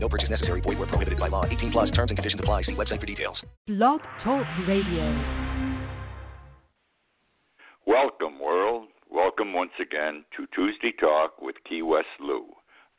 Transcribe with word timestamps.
No 0.00 0.08
purchase 0.08 0.30
necessary. 0.30 0.60
Void 0.60 0.78
where 0.78 0.86
prohibited 0.86 1.18
by 1.18 1.28
law. 1.28 1.44
18 1.44 1.70
plus 1.70 1.90
terms 1.90 2.10
and 2.10 2.18
conditions 2.18 2.40
apply. 2.40 2.62
See 2.62 2.74
website 2.74 3.00
for 3.00 3.06
details. 3.06 3.44
Blog 3.66 4.00
Talk 4.24 4.46
Radio. 4.66 5.58
Welcome, 7.86 8.38
world. 8.38 8.88
Welcome 9.10 9.54
once 9.54 9.72
again 9.80 10.24
to 10.36 10.46
Tuesday 10.54 10.92
Talk 11.00 11.40
with 11.40 11.56
Key 11.68 11.82
West 11.82 12.08
Lou. 12.20 12.44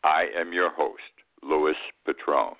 I 0.04 0.26
am 0.36 0.54
your 0.54 0.72
host, 0.72 1.14
Louis 1.44 1.76
Patron. 2.06 2.56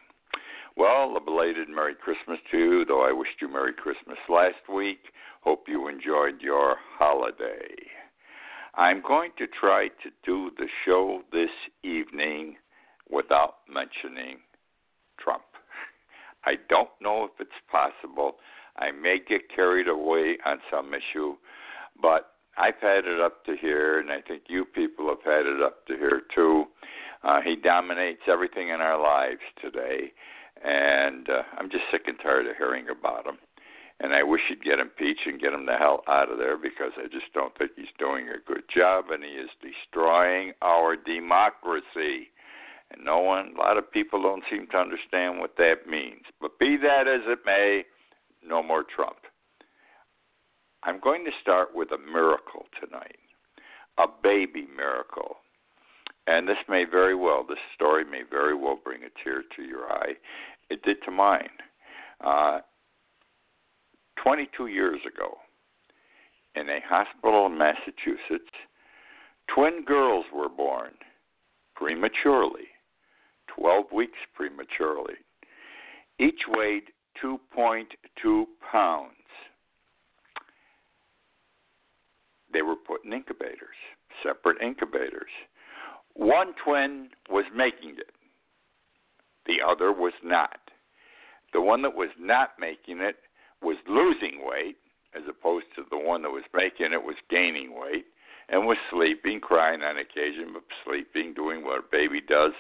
Well, 0.78 1.16
a 1.18 1.20
belated 1.20 1.68
Merry 1.68 1.96
Christmas 1.96 2.40
to 2.52 2.58
you, 2.58 2.86
though 2.86 3.02
I 3.02 3.12
wished 3.12 3.42
you 3.42 3.52
Merry 3.52 3.74
Christmas 3.74 4.18
last 4.30 4.70
week. 4.74 5.00
Hope 5.42 5.66
you 5.68 5.88
enjoyed 5.88 6.42
your 6.42 6.78
holiday. 6.98 7.68
I'm 8.76 9.02
going 9.02 9.32
to 9.40 9.48
try 9.48 9.88
to 9.88 10.10
do 10.24 10.52
the 10.58 10.68
show 10.86 11.22
this 11.32 11.50
evening 11.84 12.56
without 13.10 13.56
mentioning 13.68 14.38
Trump. 15.20 15.44
I 16.46 16.56
don't 16.70 16.90
know 17.02 17.26
if 17.26 17.32
it's 17.40 17.52
possible. 17.72 18.36
I 18.78 18.92
may 18.92 19.18
get 19.20 19.42
carried 19.54 19.88
away 19.88 20.38
on 20.46 20.60
some 20.72 20.94
issue, 20.94 21.36
but 22.02 22.32
I've 22.58 22.80
had 22.82 23.06
it 23.06 23.20
up 23.22 23.46
to 23.46 23.56
here, 23.60 24.00
and 24.00 24.12
I 24.12 24.22
think 24.22 24.44
you 24.48 24.66
people 24.66 25.08
have 25.08 25.24
had 25.24 25.46
it 25.46 25.62
up 25.62 25.86
to 25.88 25.96
here 25.96 26.22
too. 26.34 26.66
Uh, 27.24 27.42
he 27.42 27.56
dominates 27.56 28.22
everything 28.28 28.70
in 28.70 28.82
our 28.82 29.02
lives 29.02 29.42
today, 29.62 30.12
and 30.64 31.30
uh, 31.30 31.44
I'm 31.58 31.70
just 31.70 31.84
sick 31.92 32.04
and 32.08 32.18
tired 32.22 32.48
of 32.48 32.58
hearing 32.58 32.88
about 32.90 33.26
him. 33.26 33.38
And 34.02 34.14
I 34.14 34.24
wish 34.24 34.42
he'd 34.48 34.64
get 34.64 34.80
impeached 34.80 35.26
and 35.26 35.42
get 35.42 35.52
him 35.52 35.66
the 35.66 35.76
hell 35.76 36.04
out 36.08 36.32
of 36.32 36.38
there 36.38 36.58
because 36.58 36.92
I 36.98 37.08
just 37.08 37.34
don't 37.34 37.56
think 37.58 37.72
he's 37.76 37.92
doing 37.98 38.28
a 38.30 38.40
good 38.46 38.64
job, 38.74 39.06
and 39.12 39.24
he 39.24 39.32
is 39.32 39.50
destroying 39.62 40.54
our 40.62 40.96
democracy. 40.96 42.32
And 42.92 43.06
no 43.06 43.20
one, 43.20 43.54
a 43.56 43.60
lot 43.60 43.78
of 43.78 43.92
people 43.92 44.22
don't 44.22 44.44
seem 44.50 44.68
to 44.72 44.78
understand 44.78 45.40
what 45.40 45.56
that 45.58 45.88
means. 45.88 46.24
But 46.42 46.58
be 46.60 46.78
that 46.78 47.08
as 47.08 47.22
it 47.28 47.40
may, 47.46 47.84
no 48.46 48.64
more 48.64 48.84
Trump. 48.84 49.18
I'm 50.84 51.00
going 51.00 51.26
to 51.26 51.32
start 51.42 51.70
with 51.76 51.90
a 51.92 51.98
miracle 51.98 52.66
tonight, 52.80 53.20
a 53.98 54.06
baby 54.24 54.68
miracle. 54.76 55.38
And 56.26 56.48
this 56.48 56.58
may 56.68 56.86
very 56.90 57.16
well, 57.16 57.46
this 57.48 57.58
story 57.76 58.06
may 58.06 58.22
very 58.30 58.56
well 58.56 58.80
bring 58.82 59.02
a 59.04 59.24
tear 59.24 59.44
to 59.56 59.64
your 59.64 59.92
eye. 59.92 60.14
It 60.70 60.84
did 60.84 60.98
to 61.06 61.12
mine. 61.12 61.50
Uh, 62.24 62.60
22 64.24 64.68
years 64.68 65.00
ago, 65.06 65.38
in 66.56 66.70
a 66.70 66.80
hospital 66.88 67.46
in 67.46 67.58
Massachusetts, 67.58 68.52
twin 69.54 69.84
girls 69.86 70.26
were 70.34 70.50
born 70.50 70.92
prematurely, 71.76 72.68
12 73.60 73.86
weeks 73.94 74.18
prematurely. 74.34 75.16
Each 76.20 76.42
weighed 76.48 76.84
2.2 77.24 78.46
pounds. 78.72 79.14
They 82.52 82.62
were 82.62 82.76
put 82.76 83.06
in 83.06 83.14
incubators, 83.14 83.76
separate 84.24 84.62
incubators. 84.62 85.30
One 86.14 86.54
twin 86.64 87.10
was 87.30 87.46
making 87.56 87.92
it, 87.98 88.12
the 89.46 89.58
other 89.66 89.92
was 89.92 90.14
not. 90.24 90.60
The 91.54 91.62
one 91.62 91.82
that 91.84 91.96
was 91.96 92.10
not 92.20 92.52
making 92.60 93.00
it 93.00 93.18
was 93.62 93.78
losing 93.88 94.42
weight, 94.46 94.78
as 95.16 95.24
opposed 95.30 95.66
to 95.76 95.84
the 95.90 95.98
one 95.98 96.22
that 96.24 96.30
was 96.30 96.44
making 96.54 96.94
it 96.94 97.04
was 97.04 97.16
gaining 97.30 97.80
weight, 97.80 98.06
and 98.52 98.66
was 98.66 98.78
sleeping, 98.92 99.40
crying 99.40 99.82
on 99.82 99.98
occasion, 99.98 100.54
but 100.54 100.64
sleeping, 100.86 101.34
doing 101.34 101.64
what 101.64 101.80
a 101.80 101.92
baby 101.92 102.22
does 102.22 102.54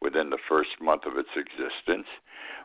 within 0.00 0.30
the 0.30 0.38
first 0.48 0.70
month 0.80 1.02
of 1.06 1.16
its 1.16 1.28
existence. 1.36 2.06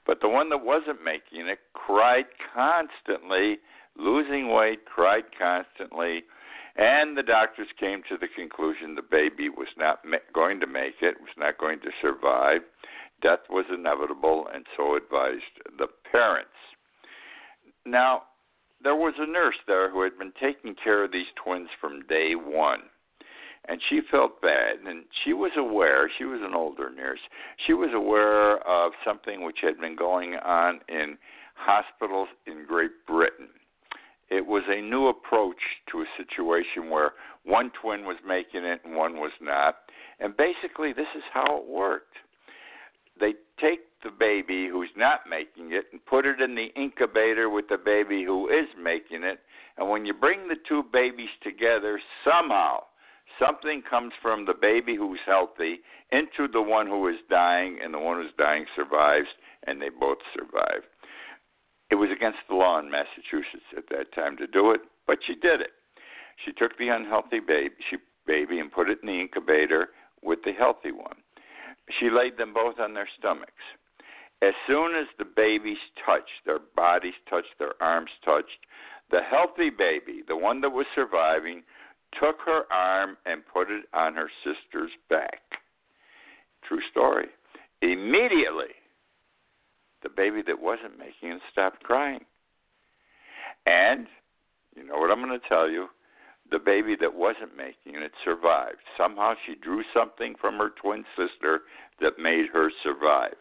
But 0.05 0.19
the 0.21 0.29
one 0.29 0.49
that 0.49 0.65
wasn't 0.65 1.03
making 1.03 1.47
it 1.47 1.59
cried 1.73 2.25
constantly, 2.53 3.59
losing 3.97 4.51
weight, 4.51 4.85
cried 4.85 5.25
constantly, 5.37 6.23
and 6.75 7.17
the 7.17 7.23
doctors 7.23 7.67
came 7.79 8.01
to 8.09 8.17
the 8.17 8.27
conclusion 8.33 8.95
the 8.95 9.01
baby 9.01 9.49
was 9.49 9.67
not 9.77 9.99
going 10.33 10.59
to 10.59 10.67
make 10.67 10.95
it, 11.01 11.19
was 11.19 11.35
not 11.37 11.57
going 11.57 11.79
to 11.81 11.91
survive. 12.01 12.61
Death 13.21 13.41
was 13.49 13.65
inevitable, 13.71 14.47
and 14.53 14.65
so 14.75 14.95
advised 14.95 15.43
the 15.77 15.87
parents. 16.11 16.49
Now, 17.85 18.23
there 18.83 18.95
was 18.95 19.13
a 19.17 19.29
nurse 19.29 19.55
there 19.67 19.89
who 19.89 20.01
had 20.03 20.17
been 20.17 20.33
taking 20.39 20.75
care 20.75 21.03
of 21.03 21.11
these 21.11 21.27
twins 21.41 21.69
from 21.79 22.05
day 22.07 22.33
one. 22.35 22.81
And 23.67 23.79
she 23.89 24.01
felt 24.09 24.41
bad, 24.41 24.77
and 24.87 25.05
she 25.23 25.33
was 25.33 25.51
aware, 25.55 26.09
she 26.17 26.25
was 26.25 26.41
an 26.43 26.55
older 26.55 26.89
nurse, 26.89 27.19
she 27.67 27.73
was 27.73 27.91
aware 27.93 28.57
of 28.67 28.93
something 29.05 29.43
which 29.43 29.59
had 29.61 29.79
been 29.79 29.95
going 29.95 30.33
on 30.33 30.79
in 30.89 31.17
hospitals 31.53 32.29
in 32.47 32.65
Great 32.67 33.05
Britain. 33.05 33.49
It 34.31 34.47
was 34.47 34.63
a 34.67 34.81
new 34.81 35.07
approach 35.07 35.61
to 35.91 36.01
a 36.01 36.05
situation 36.17 36.89
where 36.89 37.11
one 37.43 37.71
twin 37.79 38.05
was 38.05 38.17
making 38.25 38.63
it 38.63 38.81
and 38.83 38.95
one 38.95 39.17
was 39.17 39.33
not. 39.41 39.75
And 40.19 40.35
basically, 40.35 40.93
this 40.93 41.11
is 41.15 41.23
how 41.31 41.57
it 41.57 41.67
worked. 41.67 42.15
They 43.19 43.33
take 43.59 43.81
the 44.03 44.09
baby 44.09 44.67
who's 44.67 44.89
not 44.95 45.21
making 45.29 45.73
it 45.73 45.85
and 45.91 46.03
put 46.05 46.25
it 46.25 46.41
in 46.41 46.55
the 46.55 46.69
incubator 46.75 47.49
with 47.49 47.67
the 47.69 47.77
baby 47.77 48.23
who 48.23 48.47
is 48.47 48.67
making 48.81 49.23
it. 49.23 49.39
And 49.77 49.89
when 49.89 50.05
you 50.05 50.13
bring 50.13 50.47
the 50.47 50.55
two 50.67 50.83
babies 50.91 51.29
together, 51.43 51.99
somehow 52.23 52.79
something 53.39 53.83
comes 53.87 54.13
from 54.21 54.45
the 54.45 54.53
baby 54.59 54.95
who's 54.95 55.19
healthy 55.25 55.79
into 56.11 56.51
the 56.51 56.61
one 56.61 56.87
who 56.87 57.07
is 57.07 57.17
dying, 57.29 57.79
and 57.83 57.93
the 57.93 57.99
one 57.99 58.21
who's 58.21 58.33
dying 58.37 58.65
survives, 58.75 59.27
and 59.65 59.81
they 59.81 59.89
both 59.89 60.17
survive. 60.35 60.83
It 61.89 61.95
was 61.95 62.09
against 62.09 62.39
the 62.49 62.55
law 62.55 62.79
in 62.79 62.89
Massachusetts 62.89 63.67
at 63.77 63.89
that 63.89 64.13
time 64.13 64.37
to 64.37 64.47
do 64.47 64.71
it, 64.71 64.81
but 65.07 65.19
she 65.25 65.35
did 65.35 65.61
it. 65.61 65.71
She 66.43 66.51
took 66.51 66.77
the 66.77 66.89
unhealthy 66.89 67.39
baby, 67.39 67.75
she, 67.89 67.97
baby 68.25 68.59
and 68.59 68.71
put 68.71 68.89
it 68.89 68.99
in 69.01 69.07
the 69.07 69.19
incubator 69.19 69.89
with 70.21 70.39
the 70.43 70.53
healthy 70.53 70.91
one. 70.91 71.17
She 71.99 72.09
laid 72.09 72.37
them 72.37 72.53
both 72.53 72.79
on 72.79 72.93
their 72.93 73.09
stomachs. 73.17 73.51
As 74.41 74.53
soon 74.67 74.95
as 74.95 75.07
the 75.17 75.25
babies 75.25 75.77
touched, 76.05 76.45
their 76.45 76.59
bodies 76.75 77.13
touched, 77.29 77.59
their 77.59 77.73
arms 77.81 78.09
touched, 78.25 78.65
the 79.11 79.21
healthy 79.29 79.69
baby, 79.69 80.23
the 80.27 80.35
one 80.35 80.61
that 80.61 80.69
was 80.71 80.85
surviving, 80.95 81.63
took 82.19 82.37
her 82.45 82.63
arm 82.71 83.17
and 83.25 83.43
put 83.45 83.69
it 83.69 83.85
on 83.93 84.15
her 84.15 84.29
sister's 84.43 84.91
back. 85.09 85.41
True 86.67 86.81
story. 86.89 87.27
Immediately, 87.81 88.73
the 90.03 90.09
baby 90.09 90.41
that 90.47 90.59
wasn't 90.59 90.97
making 90.97 91.31
it 91.31 91.41
stopped 91.51 91.83
crying. 91.83 92.25
And, 93.65 94.07
you 94.75 94.83
know 94.83 94.97
what 94.97 95.11
I'm 95.11 95.23
going 95.23 95.39
to 95.39 95.47
tell 95.47 95.69
you? 95.69 95.87
The 96.51 96.59
baby 96.59 96.95
that 96.99 97.15
wasn't 97.15 97.55
making 97.55 97.95
it 98.01 98.11
survived. 98.23 98.79
Somehow 98.97 99.35
she 99.45 99.55
drew 99.55 99.83
something 99.93 100.35
from 100.39 100.57
her 100.57 100.69
twin 100.81 101.05
sister 101.15 101.61
that 102.01 102.19
made 102.19 102.47
her 102.51 102.69
survive. 102.83 103.35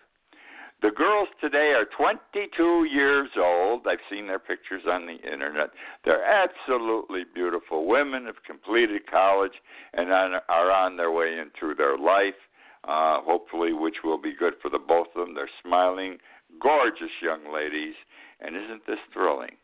The 0.82 0.91
girls 0.91 1.28
today 1.43 1.75
are 1.76 1.84
22 1.84 2.87
years 2.91 3.28
old. 3.37 3.87
I've 3.87 3.99
seen 4.09 4.26
their 4.26 4.38
pictures 4.38 4.84
on 4.90 5.05
the 5.05 5.17
internet. 5.31 5.70
They're 6.05 6.25
absolutely 6.25 7.25
beautiful 7.34 7.87
women, 7.87 8.25
have 8.25 8.43
completed 8.46 9.02
college, 9.11 9.52
and 9.93 10.11
are 10.11 10.70
on 10.70 10.96
their 10.96 11.11
way 11.11 11.38
into 11.38 11.75
their 11.75 11.99
life, 11.99 12.38
uh, 12.84 13.20
hopefully, 13.20 13.75
which 13.75 13.96
will 14.02 14.17
be 14.17 14.32
good 14.32 14.55
for 14.62 14.70
the 14.70 14.79
both 14.79 15.08
of 15.14 15.26
them. 15.26 15.34
They're 15.34 15.50
smiling, 15.62 16.17
gorgeous 16.62 17.12
young 17.20 17.52
ladies. 17.52 17.94
And 18.40 18.56
isn't 18.56 18.87
this 18.87 19.00
thrilling 19.12 19.56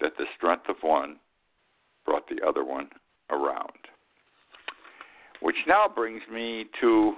that 0.00 0.16
the 0.18 0.26
strength 0.36 0.68
of 0.68 0.76
one 0.82 1.20
brought 2.06 2.28
the 2.28 2.46
other 2.46 2.64
one 2.64 2.88
around? 3.30 3.72
Which 5.40 5.56
now 5.66 5.84
brings 5.94 6.22
me 6.32 6.66
to 6.80 7.14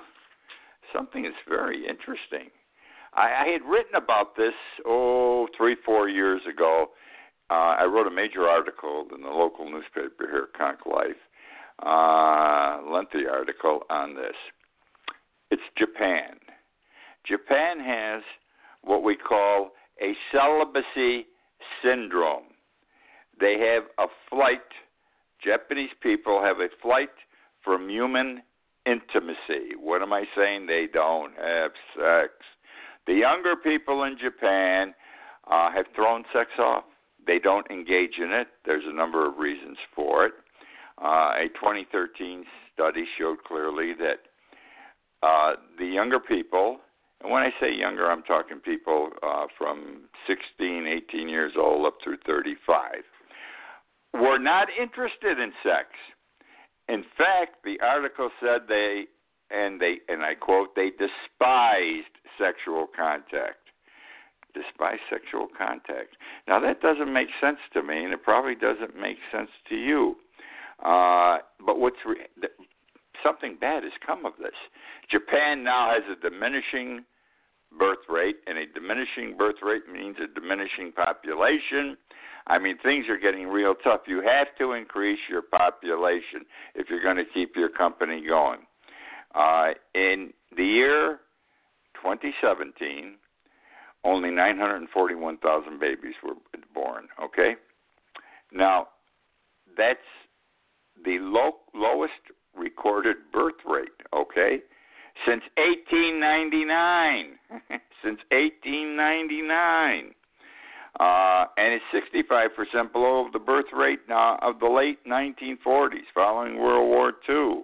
something 0.93 1.23
that's 1.23 1.37
very 1.49 1.87
interesting. 1.87 2.51
I, 3.15 3.45
I 3.47 3.49
had 3.53 3.63
written 3.63 3.95
about 3.95 4.37
this 4.37 4.55
oh 4.87 5.47
three 5.57 5.77
four 5.85 6.09
years 6.09 6.41
ago. 6.53 6.89
Uh, 7.51 7.77
I 7.81 7.85
wrote 7.85 8.07
a 8.07 8.11
major 8.11 8.43
article 8.43 9.07
in 9.15 9.23
the 9.23 9.29
local 9.29 9.71
newspaper 9.71 10.29
here, 10.31 10.49
Konk 10.59 10.85
Life, 10.85 11.17
uh, 11.83 12.93
lengthy 12.93 13.27
article 13.27 13.81
on 13.89 14.15
this. 14.15 14.37
It's 15.51 15.63
Japan. 15.79 16.37
Japan 17.27 17.81
has 17.81 18.23
what 18.83 19.03
we 19.03 19.17
call 19.17 19.71
a 20.03 20.13
celibacy 20.33 21.27
syndrome. 21.83 22.48
They 23.41 23.59
have 23.59 23.85
a 23.99 24.11
flight. 24.29 24.61
Japanese 25.43 25.91
people 26.03 26.43
have 26.43 26.59
a 26.59 26.69
flight 26.83 27.11
from 27.63 27.89
human 27.89 28.43
intimacy. 28.87 29.77
What 29.79 30.03
am 30.03 30.13
I 30.13 30.25
saying? 30.37 30.67
They 30.67 30.87
don't 30.93 31.33
have 31.37 31.73
sex. 31.95 32.33
The 33.07 33.15
younger 33.15 33.57
people 33.57 34.03
in 34.05 34.17
Japan 34.19 34.95
uh, 35.51 35.71
have 35.71 35.87
thrown 35.95 36.25
sex 36.33 36.51
off. 36.59 36.85
They 37.27 37.39
don't 37.39 37.71
engage 37.71 38.19
in 38.19 38.33
it. 38.33 38.49
There's 38.65 38.85
a 38.87 38.95
number 38.95 39.29
of 39.29 39.39
reasons 39.39 39.77
for 39.95 40.27
it. 40.27 40.33
Uh, 41.03 41.33
a 41.37 41.49
2013 41.55 42.45
study 42.75 43.05
showed 43.19 43.45
clearly 43.45 43.93
that 43.95 44.21
uh, 45.23 45.55
the 45.79 45.87
younger 45.87 46.19
people, 46.19 46.79
and 47.23 47.31
when 47.31 47.43
I 47.43 47.51
say 47.61 47.73
younger, 47.75 48.11
I'm 48.11 48.23
talking 48.23 48.59
people 48.59 49.11
uh, 49.23 49.47
from 49.57 50.09
16, 50.27 50.87
18 51.11 51.29
years 51.29 51.53
old 51.59 51.87
up 51.87 51.99
through 52.03 52.19
35, 52.27 53.03
were 54.15 54.39
not 54.39 54.69
interested 54.81 55.39
in 55.39 55.53
sex. 55.63 55.89
In 56.89 57.05
fact, 57.17 57.65
the 57.65 57.79
article 57.81 58.31
said 58.41 58.63
they 58.69 59.05
and 59.51 59.81
they 59.81 59.99
and 60.09 60.23
I 60.23 60.35
quote 60.35 60.75
they 60.75 60.91
despised 60.91 62.13
sexual 62.39 62.87
contact. 62.95 63.59
Despise 64.55 64.99
sexual 65.11 65.47
contact. 65.57 66.17
Now 66.47 66.59
that 66.61 66.81
doesn't 66.81 67.13
make 67.13 67.29
sense 67.41 67.59
to 67.75 67.83
me, 67.83 68.05
and 68.05 68.13
it 68.13 68.23
probably 68.23 68.55
doesn't 68.55 68.99
make 68.99 69.19
sense 69.31 69.51
to 69.69 69.77
you. 69.77 70.17
Uh, 70.85 71.39
but 71.65 71.79
what's 71.79 71.99
re- 72.07 72.49
something 73.23 73.57
bad 73.61 73.83
has 73.83 73.93
come 74.05 74.25
of 74.25 74.33
this. 74.41 74.55
Japan 75.11 75.63
now 75.65 75.93
has 75.93 76.03
a 76.11 76.21
diminishing 76.21 77.05
birth 77.79 78.09
rate, 78.09 78.37
and 78.47 78.57
a 78.57 78.67
diminishing 78.67 79.37
birth 79.37 79.57
rate 79.63 79.89
means 79.93 80.17
a 80.23 80.41
diminishing 80.41 80.93
population. 80.93 81.97
I 82.49 82.59
mean, 82.59 82.79
things 82.83 83.07
are 83.09 83.19
getting 83.19 83.47
real 83.47 83.75
tough. 83.75 84.01
You 84.07 84.23
have 84.23 84.49
to 84.59 84.73
increase 84.73 85.19
your 85.29 85.43
population 85.43 86.47
if 86.75 86.89
you're 86.89 87.03
going 87.03 87.17
to 87.17 87.25
keep 87.33 87.55
your 87.55 87.69
company 87.69 88.25
going. 88.27 88.61
Uh, 89.35 89.73
in 89.95 90.33
the 90.57 90.65
year 90.65 91.21
2017, 92.03 93.17
only 94.05 94.31
941,000 94.31 95.79
babies 95.79 96.15
were 96.25 96.35
born. 96.75 97.09
Okay, 97.23 97.57
now 98.53 98.89
that's 99.77 99.99
the 101.05 101.19
low, 101.21 101.59
lowest 101.75 102.13
recorded 102.57 103.17
birth 103.33 103.55
rate. 103.67 103.89
Okay, 104.15 104.61
since 105.27 105.43
1899. 105.57 107.39
since 108.03 108.21
1899. 108.31 110.15
Uh, 110.99 111.45
and 111.57 111.75
it's 111.75 111.85
65% 111.93 112.93
below 112.93 113.29
the 113.33 113.39
birth 113.39 113.67
rate 113.73 114.01
of 114.11 114.59
the 114.59 114.67
late 114.67 114.99
1940s, 115.07 116.07
following 116.15 116.59
World 116.59 116.89
War 116.89 117.13
II. 117.29 117.63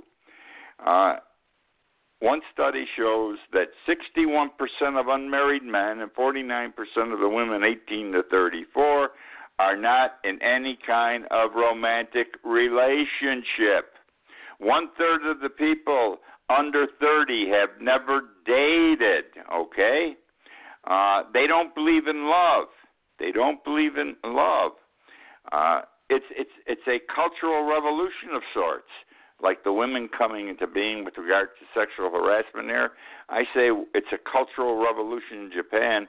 Uh, 0.85 1.17
one 2.21 2.41
study 2.53 2.87
shows 2.97 3.38
that 3.53 3.69
61% 3.88 4.49
of 4.99 5.09
unmarried 5.09 5.62
men 5.62 6.00
and 6.00 6.11
49% 6.15 6.69
of 7.12 7.19
the 7.19 7.29
women 7.29 7.65
18 7.65 8.12
to 8.12 8.23
34 8.31 9.11
are 9.59 9.76
not 9.76 10.12
in 10.25 10.41
any 10.43 10.79
kind 10.87 11.25
of 11.31 11.50
romantic 11.55 12.29
relationship. 12.44 13.94
One 14.59 14.88
third 14.97 15.29
of 15.31 15.41
the 15.41 15.49
people 15.49 16.19
under 16.49 16.87
30 17.00 17.49
have 17.50 17.81
never 17.81 18.23
dated, 18.47 19.25
okay? 19.53 20.15
Uh, 20.85 21.23
they 21.32 21.47
don't 21.47 21.75
believe 21.75 22.06
in 22.06 22.29
love. 22.29 22.67
They 23.19 23.32
don't 23.32 23.62
believe 23.64 23.96
in 23.96 24.16
love. 24.25 24.72
Uh, 25.52 25.82
it's 26.11 26.26
it's 26.31 26.50
it's 26.66 26.87
a 26.87 26.99
cultural 27.14 27.64
revolution 27.64 28.34
of 28.34 28.43
sorts 28.52 28.90
like 29.43 29.64
the 29.64 29.72
women 29.72 30.08
coming 30.16 30.49
into 30.49 30.66
being 30.66 31.05
with 31.05 31.14
regard 31.19 31.49
to 31.58 31.66
sexual 31.78 32.11
harassment 32.11 32.69
there. 32.69 32.93
I 33.28 33.43
say 33.55 33.70
it's 33.94 34.12
a 34.12 34.19
cultural 34.31 34.82
revolution 34.82 35.44
in 35.44 35.50
Japan. 35.55 36.06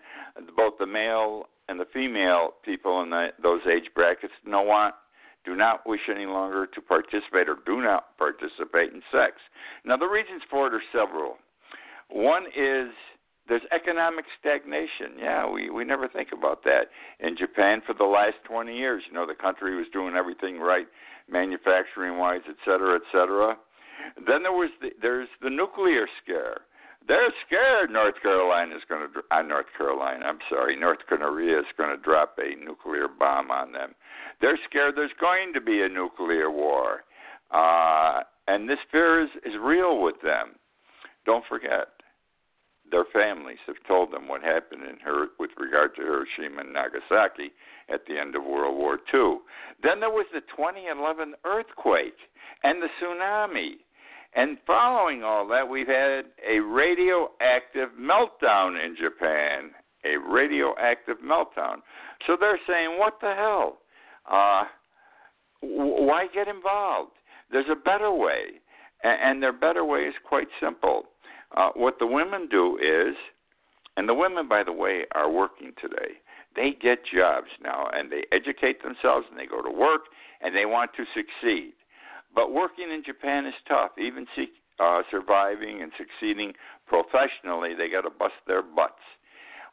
Both 0.56 0.76
the 0.80 0.86
male 0.86 1.46
and 1.68 1.80
the 1.80 1.86
female 1.92 2.52
people 2.64 3.02
in 3.02 3.10
the, 3.10 3.30
those 3.42 3.62
age 3.68 3.90
brackets 3.96 4.34
no 4.46 4.62
want 4.62 4.96
do 5.44 5.56
not 5.56 5.88
wish 5.88 6.02
any 6.10 6.26
longer 6.26 6.66
to 6.66 6.82
participate 6.82 7.50
or 7.50 7.58
do 7.66 7.82
not 7.82 8.18
participate 8.18 8.94
in 8.94 9.02
sex. 9.12 9.34
Now 9.84 9.98
the 9.98 10.08
reasons 10.08 10.42
for 10.50 10.68
it 10.68 10.74
are 10.74 10.82
several. 10.92 11.38
One 12.10 12.46
is 12.56 12.90
there's 13.48 13.62
economic 13.72 14.26
stagnation. 14.40 15.20
Yeah, 15.20 15.50
we 15.50 15.70
we 15.70 15.84
never 15.84 16.08
think 16.08 16.30
about 16.32 16.64
that. 16.64 16.90
In 17.20 17.38
Japan 17.38 17.82
for 17.86 17.94
the 17.94 18.06
last 18.06 18.36
20 18.46 18.76
years, 18.76 19.04
you 19.08 19.14
know, 19.14 19.28
the 19.28 19.36
country 19.36 19.76
was 19.76 19.86
doing 19.94 20.16
everything 20.16 20.60
right 20.60 20.88
manufacturing 21.30 22.18
wise, 22.18 22.42
et 22.48 22.56
cetera, 22.64 22.96
et 22.96 23.02
cetera. 23.12 23.58
Then 24.28 24.44
there 24.44 24.52
was 24.52 24.70
the, 24.82 24.90
there's 25.02 25.28
the 25.42 25.50
nuclear 25.50 26.08
scare. 26.24 26.62
They're 27.08 27.34
scared 27.46 27.92
North 27.92 28.16
Carolina 28.22 28.76
is 28.76 28.82
going 28.90 29.08
to 29.08 29.36
uh, 29.36 29.42
North 29.44 29.68
Carolina. 29.78 30.26
I'm 30.26 30.40
sorry, 30.50 30.76
North 30.76 31.00
Korea 31.08 31.60
is 31.60 31.66
going 31.78 31.96
to 31.96 32.02
drop 32.02 32.38
a 32.40 32.56
nuclear 32.64 33.08
bomb 33.08 33.52
on 33.52 33.72
them. 33.72 33.94
They're 34.42 34.60
scared 34.68 34.96
there's 34.96 35.12
going 35.20 35.54
to 35.54 35.62
be 35.62 35.82
a 35.82 35.90
nuclear 35.90 36.50
war, 36.50 37.04
uh, 37.52 38.22
and 38.48 38.68
this 38.68 38.80
fear 38.92 39.24
is, 39.24 39.30
is 39.46 39.54
real 39.62 40.02
with 40.02 40.16
them. 40.24 40.56
Don't 41.26 41.46
forget, 41.48 41.90
their 42.92 43.06
families 43.12 43.58
have 43.68 43.76
told 43.88 44.12
them 44.12 44.28
what 44.28 44.42
happened 44.42 44.84
in 44.84 44.98
her 45.00 45.28
with 45.40 45.52
regard 45.58 45.96
to 45.96 46.02
Hiroshima 46.02 46.62
and 46.62 46.74
Nagasaki 46.74 47.52
at 47.90 48.06
the 48.08 48.18
end 48.20 48.36
of 48.36 48.44
World 48.44 48.78
War 48.78 49.00
II. 49.14 49.40
Then 49.84 50.00
there 50.00 50.10
was 50.10 50.26
the 50.34 50.42
2011 50.42 51.34
earthquake 51.46 52.18
and 52.64 52.82
the 52.82 52.88
tsunami. 53.02 53.78
And 54.36 54.58
following 54.68 55.24
all 55.24 55.48
that, 55.48 55.68
we've 55.68 55.88
had 55.88 56.26
a 56.48 56.60
radioactive 56.60 57.90
meltdown 58.00 58.84
in 58.84 58.96
Japan. 58.96 59.72
A 60.04 60.18
radioactive 60.18 61.18
meltdown. 61.26 61.78
So 62.28 62.38
they're 62.40 62.60
saying, 62.68 63.00
what 63.00 63.16
the 63.22 63.34
hell? 63.34 63.78
Uh, 64.30 64.66
why 65.62 66.28
get 66.34 66.48
involved? 66.48 67.12
There's 67.52 67.66
a 67.72 67.76
better 67.76 68.12
way. 68.12 68.62
And 69.04 69.42
their 69.42 69.54
better 69.54 69.86
way 69.86 70.02
is 70.02 70.16
quite 70.28 70.48
simple. 70.62 71.04
Uh, 71.56 71.70
what 71.76 72.00
the 72.00 72.08
women 72.08 72.48
do 72.50 72.78
is, 72.78 73.16
and 73.98 74.10
the 74.10 74.14
women, 74.14 74.48
by 74.48 74.64
the 74.64 74.74
way, 74.74 75.04
are 75.14 75.30
working 75.30 75.72
today 75.82 76.16
they 76.56 76.72
get 76.82 77.00
jobs 77.06 77.48
now 77.62 77.90
and 77.94 78.12
they 78.12 78.24
educate 78.32 78.82
themselves 78.82 79.28
and 79.30 79.38
they 79.38 79.46
go 79.46 79.62
to 79.62 79.70
work 79.70 80.04
and 80.42 80.56
they 80.56 80.66
want 80.66 80.92
to 80.96 81.04
succeed. 81.14 81.74
But 82.34 82.54
working 82.54 82.92
in 82.92 83.04
Japan 83.06 83.46
is 83.46 83.54
tough. 83.68 83.92
Even 83.98 84.26
see, 84.36 84.48
uh, 84.80 85.04
surviving 85.12 85.82
and 85.82 85.92
succeeding 85.98 86.54
professionally, 86.88 87.74
they 87.78 87.90
got 87.90 88.02
to 88.02 88.10
bust 88.10 88.36
their 88.48 88.62
butts, 88.62 89.04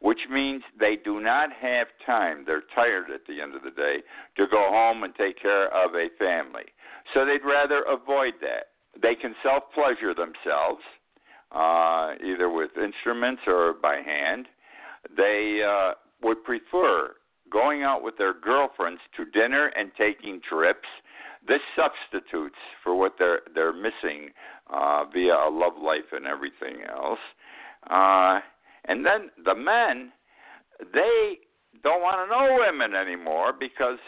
which 0.00 0.20
means 0.30 0.62
they 0.78 0.96
do 0.96 1.20
not 1.20 1.50
have 1.52 1.88
time. 2.04 2.44
They're 2.46 2.62
tired 2.75 3.11
at 3.12 3.26
the 3.26 3.40
end 3.40 3.54
of 3.54 3.62
the 3.62 3.70
day 3.70 4.02
to 4.37 4.46
go 4.46 4.68
home 4.70 5.02
and 5.02 5.14
take 5.14 5.40
care 5.40 5.66
of 5.75 5.94
a 5.94 6.08
family. 6.18 6.66
So 7.14 7.25
they'd 7.25 7.44
rather 7.44 7.82
avoid 7.82 8.35
that. 8.42 8.70
They 9.00 9.14
can 9.14 9.35
self 9.42 9.64
pleasure 9.75 10.14
themselves, 10.14 10.82
uh, 11.54 12.12
either 12.25 12.49
with 12.49 12.71
instruments 12.82 13.42
or 13.47 13.75
by 13.75 13.97
hand. 13.97 14.47
They 15.16 15.61
uh, 15.66 15.94
would 16.23 16.42
prefer 16.44 17.14
going 17.50 17.82
out 17.82 18.02
with 18.02 18.16
their 18.16 18.32
girlfriends 18.32 19.00
to 19.16 19.25
dinner 19.26 19.71
and 19.76 19.90
taking 19.99 20.40
trips. 20.49 20.88
This 21.47 21.61
substitutes 21.76 22.56
for 22.82 22.94
what 22.97 23.14
they're 23.18 23.40
they're 23.54 23.73
missing 23.73 24.30
uh, 24.73 25.04
via 25.12 25.35
a 25.35 25.50
love 25.50 25.75
life 25.82 26.12
and 26.12 26.26
everything 26.26 26.82
else. 26.88 27.18
Uh, 27.90 28.40
and 28.85 29.04
then 29.04 29.30
the 29.44 29.54
men, 29.54 30.12
they 30.92 31.38
don't 31.82 32.00
want 32.00 32.16
to 32.25 32.30
know 32.30 32.59
women 32.59 32.94
anymore 32.94 33.52
because 33.59 33.99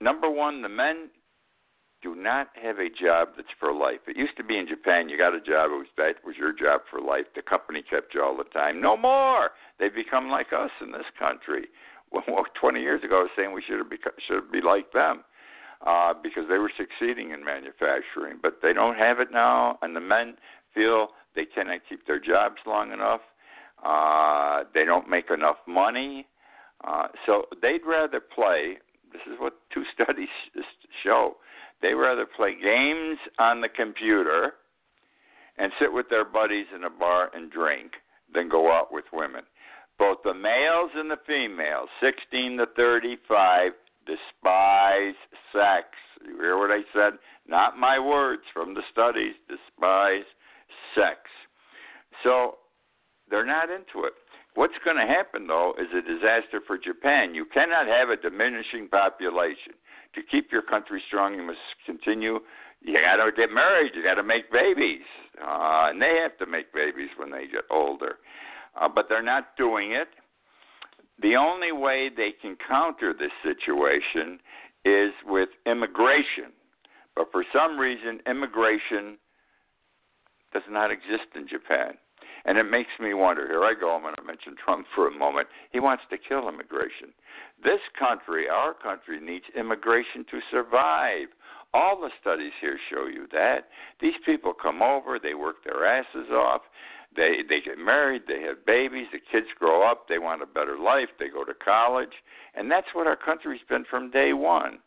number 0.00 0.30
one, 0.30 0.62
the 0.62 0.68
men 0.68 1.10
do 2.04 2.14
not 2.14 2.48
have 2.62 2.78
a 2.78 2.90
job 2.90 3.28
that's 3.34 3.48
for 3.58 3.72
life. 3.72 4.00
It 4.06 4.16
used 4.16 4.36
to 4.36 4.44
be 4.44 4.58
in 4.58 4.68
Japan, 4.68 5.08
you 5.08 5.16
got 5.16 5.34
a 5.34 5.40
job, 5.40 5.70
it 5.72 5.78
was 5.78 5.86
that 5.96 6.16
was 6.24 6.36
your 6.36 6.52
job 6.52 6.82
for 6.90 7.00
life. 7.00 7.24
The 7.34 7.42
company 7.42 7.82
kept 7.82 8.14
you 8.14 8.22
all 8.22 8.36
the 8.36 8.44
time. 8.44 8.80
No 8.80 8.96
more. 8.96 9.50
They've 9.80 9.94
become 9.94 10.28
like 10.28 10.52
us 10.52 10.70
in 10.80 10.92
this 10.92 11.08
country. 11.18 11.66
Well, 12.28 12.44
20 12.60 12.80
years 12.80 13.02
ago, 13.02 13.18
I 13.18 13.22
was 13.22 13.30
saying 13.36 13.52
we 13.52 13.62
should 13.66 13.78
have 13.78 13.90
become, 13.90 14.12
should 14.24 14.52
be 14.52 14.60
like 14.60 14.92
them 14.92 15.24
uh, 15.84 16.14
because 16.22 16.44
they 16.48 16.58
were 16.58 16.70
succeeding 16.76 17.32
in 17.32 17.44
manufacturing, 17.44 18.38
but 18.40 18.60
they 18.62 18.72
don't 18.72 18.96
have 18.96 19.18
it 19.18 19.32
now, 19.32 19.80
and 19.82 19.96
the 19.96 20.00
men 20.00 20.36
feel 20.72 21.08
they 21.34 21.44
cannot 21.44 21.80
keep 21.88 22.06
their 22.06 22.20
jobs 22.20 22.58
long 22.66 22.92
enough. 22.92 23.20
Uh, 23.84 24.62
they 24.74 24.84
don't 24.84 25.08
make 25.08 25.28
enough 25.30 25.56
money, 25.66 26.28
uh, 26.86 27.08
so 27.26 27.46
they'd 27.60 27.84
rather 27.84 28.20
play. 28.20 28.78
This 29.12 29.22
is 29.26 29.38
what 29.40 29.54
two 29.72 29.82
studies 29.94 30.28
show. 31.02 31.36
They 31.84 31.92
rather 31.92 32.24
play 32.24 32.54
games 32.54 33.18
on 33.38 33.60
the 33.60 33.68
computer 33.68 34.54
and 35.58 35.70
sit 35.78 35.92
with 35.92 36.08
their 36.08 36.24
buddies 36.24 36.64
in 36.74 36.84
a 36.84 36.88
bar 36.88 37.30
and 37.34 37.50
drink 37.50 37.92
than 38.34 38.48
go 38.48 38.72
out 38.72 38.90
with 38.90 39.04
women. 39.12 39.42
both 39.98 40.18
the 40.24 40.34
males 40.34 40.90
and 40.94 41.10
the 41.10 41.18
females, 41.26 41.88
16 42.00 42.56
to 42.58 42.66
35, 42.74 43.72
despise 44.06 45.14
sex. 45.52 45.88
You 46.26 46.36
hear 46.38 46.58
what 46.58 46.70
I 46.70 46.80
said? 46.92 47.18
Not 47.46 47.78
my 47.78 47.98
words 47.98 48.42
from 48.52 48.74
the 48.74 48.82
studies. 48.90 49.34
Despise 49.48 50.24
sex. 50.94 51.18
So 52.22 52.56
they're 53.30 53.46
not 53.46 53.68
into 53.70 54.06
it. 54.06 54.14
What's 54.54 54.74
going 54.84 54.96
to 54.96 55.06
happen, 55.06 55.46
though, 55.46 55.74
is 55.78 55.88
a 55.92 56.00
disaster 56.00 56.60
for 56.66 56.78
Japan. 56.78 57.34
You 57.34 57.44
cannot 57.44 57.86
have 57.86 58.08
a 58.08 58.16
diminishing 58.16 58.88
population. 58.88 59.74
To 60.14 60.22
keep 60.22 60.52
your 60.52 60.62
country 60.62 61.02
strong, 61.08 61.34
you 61.34 61.42
must 61.42 61.58
continue. 61.86 62.38
You 62.80 62.94
got 63.00 63.24
to 63.24 63.32
get 63.32 63.50
married. 63.50 63.92
You 63.94 64.04
got 64.04 64.14
to 64.14 64.22
make 64.22 64.52
babies, 64.52 65.02
uh, 65.40 65.88
and 65.90 66.00
they 66.00 66.18
have 66.22 66.36
to 66.38 66.46
make 66.46 66.72
babies 66.72 67.08
when 67.16 67.30
they 67.30 67.46
get 67.46 67.64
older. 67.70 68.16
Uh, 68.80 68.88
but 68.88 69.06
they're 69.08 69.22
not 69.22 69.56
doing 69.56 69.92
it. 69.92 70.08
The 71.22 71.36
only 71.36 71.72
way 71.72 72.10
they 72.14 72.32
can 72.40 72.56
counter 72.68 73.14
this 73.18 73.30
situation 73.42 74.38
is 74.84 75.12
with 75.24 75.48
immigration. 75.66 76.52
But 77.16 77.28
for 77.30 77.44
some 77.52 77.78
reason, 77.78 78.20
immigration 78.26 79.18
does 80.52 80.62
not 80.68 80.90
exist 80.90 81.28
in 81.34 81.48
Japan. 81.48 81.94
And 82.46 82.58
it 82.58 82.64
makes 82.64 82.90
me 83.00 83.14
wonder. 83.14 83.46
Here 83.46 83.64
I 83.64 83.72
go. 83.78 83.94
I'm 83.96 84.02
going 84.02 84.14
to 84.16 84.22
mention 84.22 84.54
Trump 84.62 84.86
for 84.94 85.08
a 85.08 85.16
moment. 85.16 85.48
He 85.72 85.80
wants 85.80 86.02
to 86.10 86.18
kill 86.18 86.48
immigration. 86.48 87.12
This 87.62 87.80
country, 87.98 88.48
our 88.48 88.74
country, 88.74 89.18
needs 89.18 89.46
immigration 89.58 90.26
to 90.30 90.40
survive. 90.50 91.28
All 91.72 91.98
the 92.00 92.10
studies 92.20 92.52
here 92.60 92.78
show 92.90 93.06
you 93.06 93.26
that. 93.32 93.68
These 94.00 94.14
people 94.26 94.52
come 94.52 94.82
over, 94.82 95.18
they 95.18 95.34
work 95.34 95.64
their 95.64 95.84
asses 95.84 96.30
off, 96.30 96.60
they 97.16 97.38
they 97.48 97.60
get 97.60 97.78
married, 97.78 98.22
they 98.28 98.42
have 98.42 98.64
babies, 98.64 99.06
the 99.12 99.18
kids 99.18 99.46
grow 99.58 99.88
up, 99.88 100.08
they 100.08 100.18
want 100.18 100.42
a 100.42 100.46
better 100.46 100.78
life, 100.78 101.08
they 101.18 101.28
go 101.28 101.44
to 101.44 101.54
college, 101.54 102.22
and 102.54 102.70
that's 102.70 102.86
what 102.92 103.06
our 103.06 103.16
country's 103.16 103.60
been 103.68 103.84
from 103.88 104.10
day 104.10 104.32
one. 104.32 104.78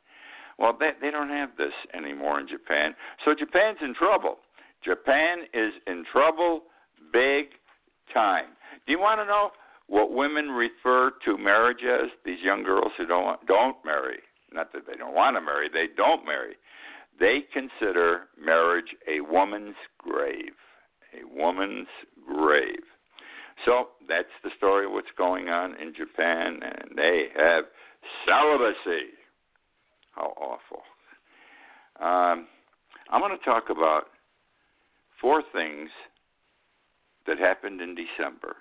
Well, 0.58 0.78
they 0.80 0.92
they 1.02 1.12
don't 1.12 1.30
have 1.30 1.58
this 1.58 1.74
anymore 1.94 2.40
in 2.40 2.48
Japan. 2.48 2.96
So 3.26 3.34
Japan's 3.38 3.80
in 3.82 3.94
trouble. 3.94 4.38
Japan 4.84 5.40
is 5.54 5.74
in 5.88 6.06
trouble 6.12 6.64
big 7.12 7.48
time. 8.14 8.46
Do 8.86 8.92
you 8.92 9.00
want 9.00 9.20
to 9.22 9.26
know 9.26 9.52
what 9.88 10.12
women 10.12 10.50
refer 10.50 11.12
to 11.26 11.38
marriage 11.38 11.84
as? 11.84 12.10
These 12.26 12.40
young 12.44 12.64
girls 12.64 12.92
who 12.98 13.06
don't 13.06 13.46
don't 13.48 13.78
marry, 13.86 14.20
not 14.52 14.74
that 14.74 14.84
they 14.88 14.96
don't 14.96 15.16
want 15.16 15.36
to 15.36 15.42
marry, 15.42 15.70
they 15.72 15.88
don't 15.96 16.26
marry. 16.26 16.56
They 17.20 17.40
consider 17.52 18.28
marriage 18.40 18.96
a 19.08 19.22
woman's 19.22 19.76
grave, 19.98 20.54
a 21.14 21.26
woman's 21.36 21.88
grave. 22.28 22.84
So 23.66 23.88
that's 24.08 24.28
the 24.44 24.52
story 24.56 24.86
of 24.86 24.92
what's 24.92 25.08
going 25.18 25.50
on 25.50 25.76
in 25.82 25.94
Japan, 25.96 26.60
and 26.62 26.96
they 26.96 27.26
have 27.36 27.64
celibacy. 28.26 29.14
How 30.14 30.34
awful. 30.38 30.84
Um, 32.00 32.48
I'm 33.10 33.22
going 33.22 33.38
to 33.38 33.46
talk 33.46 33.66
about 33.70 34.06
four 35.20 35.42
things 35.54 35.90
that 37.28 37.38
happened 37.38 37.82
in 37.82 37.96
December 37.96 38.56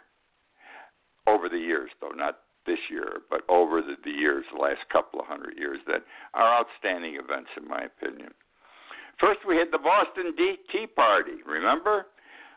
over 1.26 1.48
the 1.48 1.58
years, 1.58 1.90
though, 2.00 2.14
not 2.14 2.38
this 2.66 2.78
year, 2.90 3.22
but 3.30 3.42
over 3.48 3.80
the, 3.80 3.94
the 4.04 4.10
years, 4.10 4.44
the 4.52 4.60
last 4.60 4.80
couple 4.92 5.20
of 5.20 5.26
hundred 5.26 5.56
years, 5.56 5.78
that 5.86 6.02
are 6.34 6.60
outstanding 6.60 7.14
events, 7.14 7.50
in 7.56 7.66
my 7.66 7.86
opinion. 7.86 8.30
First, 9.20 9.40
we 9.46 9.56
had 9.56 9.68
the 9.72 9.78
Boston 9.78 10.34
Tea 10.36 10.86
Party, 10.86 11.42
remember? 11.46 12.06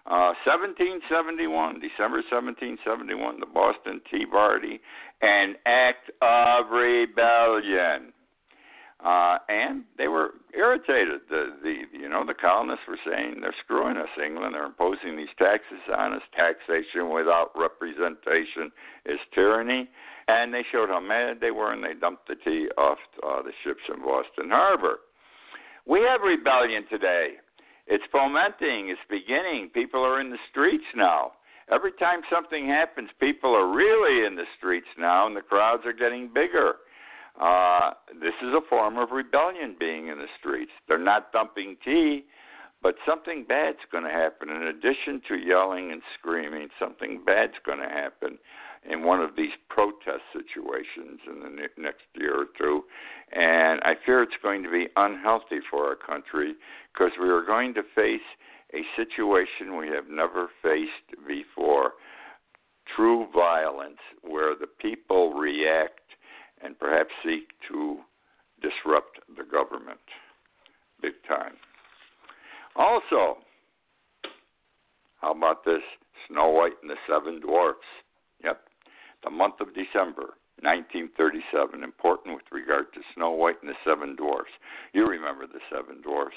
Uh, 0.05 0.33
1771, 0.43 1.79
December 1.79 2.25
1771, 2.31 3.39
the 3.39 3.45
Boston 3.45 4.01
Tea 4.09 4.25
Party, 4.25 4.79
an 5.21 5.55
act 5.65 6.09
of 6.21 6.71
rebellion. 6.71 8.11
Uh, 9.03 9.37
and 9.47 9.83
they 9.97 10.09
were 10.09 10.31
irritated. 10.53 11.21
The, 11.29 11.55
the 11.63 11.75
you 11.97 12.09
know 12.09 12.25
the 12.25 12.33
colonists 12.33 12.83
were 12.85 12.99
saying 13.09 13.39
they're 13.39 13.55
screwing 13.63 13.95
us. 13.95 14.09
England 14.21 14.53
they're 14.53 14.65
imposing 14.65 15.15
these 15.15 15.31
taxes 15.37 15.79
on 15.95 16.13
us. 16.13 16.21
Taxation 16.35 17.09
without 17.09 17.51
representation 17.55 18.71
is 19.05 19.19
tyranny. 19.33 19.89
And 20.27 20.53
they 20.53 20.63
showed 20.71 20.89
how 20.89 20.99
mad 20.99 21.37
they 21.39 21.51
were, 21.51 21.71
and 21.73 21.83
they 21.83 21.93
dumped 21.93 22.27
the 22.27 22.35
tea 22.35 22.67
off 22.77 22.99
uh, 23.25 23.41
the 23.41 23.53
ships 23.63 23.81
in 23.87 24.03
Boston 24.03 24.49
Harbor. 24.49 24.99
We 25.87 26.01
have 26.01 26.21
rebellion 26.21 26.85
today. 26.89 27.39
It's 27.87 28.03
fomenting. 28.11 28.89
It's 28.89 28.99
beginning. 29.09 29.71
People 29.73 30.03
are 30.03 30.21
in 30.21 30.29
the 30.29 30.37
streets 30.51 30.83
now. 30.95 31.31
Every 31.71 31.93
time 31.93 32.21
something 32.31 32.67
happens, 32.67 33.09
people 33.19 33.55
are 33.55 33.73
really 33.73 34.27
in 34.27 34.35
the 34.35 34.45
streets 34.57 34.87
now, 34.99 35.25
and 35.25 35.35
the 35.35 35.41
crowds 35.41 35.83
are 35.85 35.93
getting 35.93 36.27
bigger. 36.31 36.75
Uh, 37.39 37.91
this 38.19 38.33
is 38.41 38.53
a 38.53 38.61
form 38.69 38.97
of 38.97 39.11
rebellion 39.11 39.75
being 39.79 40.07
in 40.07 40.17
the 40.17 40.27
streets. 40.39 40.71
They're 40.87 40.97
not 40.97 41.31
dumping 41.31 41.77
tea, 41.83 42.25
but 42.81 42.95
something 43.05 43.45
bad's 43.47 43.79
going 43.91 44.03
to 44.03 44.09
happen. 44.09 44.49
In 44.49 44.63
addition 44.63 45.21
to 45.29 45.35
yelling 45.35 45.91
and 45.91 46.01
screaming, 46.17 46.67
something 46.79 47.23
bad's 47.25 47.59
going 47.65 47.79
to 47.79 47.87
happen 47.87 48.37
in 48.89 49.03
one 49.03 49.21
of 49.21 49.35
these 49.35 49.51
protest 49.69 50.23
situations 50.33 51.19
in 51.27 51.39
the 51.39 51.67
next 51.77 52.03
year 52.15 52.41
or 52.41 52.45
two. 52.57 52.83
And 53.31 53.81
I 53.83 53.93
fear 54.05 54.23
it's 54.23 54.33
going 54.41 54.63
to 54.63 54.71
be 54.71 54.87
unhealthy 54.95 55.59
for 55.69 55.85
our 55.87 55.95
country 55.95 56.55
because 56.93 57.11
we 57.21 57.29
are 57.29 57.45
going 57.45 57.73
to 57.75 57.83
face 57.95 58.21
a 58.73 58.81
situation 58.95 59.77
we 59.77 59.87
have 59.89 60.09
never 60.09 60.49
faced 60.61 61.25
before 61.27 61.93
true 62.95 63.27
violence 63.33 63.99
where 64.21 64.55
the 64.55 64.67
people 64.67 65.33
react 65.33 65.98
and 66.63 66.77
perhaps 66.77 67.11
seek 67.23 67.49
to 67.69 67.97
disrupt 68.61 69.19
the 69.37 69.43
government 69.43 69.99
big 71.01 71.13
time. 71.27 71.53
Also, 72.75 73.37
how 75.21 75.31
about 75.31 75.65
this? 75.65 75.81
Snow 76.27 76.49
White 76.49 76.73
and 76.81 76.89
the 76.89 76.99
Seven 77.07 77.39
Dwarfs. 77.39 77.79
Yep, 78.43 78.61
the 79.23 79.29
month 79.29 79.55
of 79.59 79.73
December, 79.73 80.35
1937, 80.61 81.83
important 81.83 82.35
with 82.35 82.45
regard 82.51 82.93
to 82.93 83.01
Snow 83.15 83.31
White 83.31 83.57
and 83.61 83.69
the 83.69 83.79
Seven 83.85 84.15
Dwarfs. 84.15 84.51
You 84.93 85.07
remember 85.07 85.47
the 85.47 85.63
Seven 85.71 86.01
Dwarfs 86.01 86.35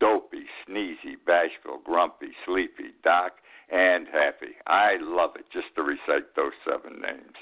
Dopey, 0.00 0.44
Sneezy, 0.66 1.16
Bashful, 1.26 1.80
Grumpy, 1.84 2.32
Sleepy, 2.44 2.90
Doc, 3.04 3.32
and 3.70 4.06
Happy. 4.08 4.56
I 4.66 4.96
love 5.00 5.36
it 5.36 5.46
just 5.52 5.74
to 5.76 5.82
recite 5.82 6.34
those 6.34 6.52
seven 6.66 7.00
names 7.00 7.36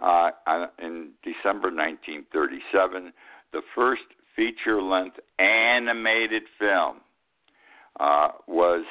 uh, 0.00 0.30
in 0.78 1.10
December 1.22 1.68
1937, 1.68 3.12
the 3.52 3.62
first 3.74 4.02
feature 4.36 4.80
length 4.82 5.18
animated 5.38 6.44
film 6.58 6.98
uh, 7.98 8.28
was 8.46 8.84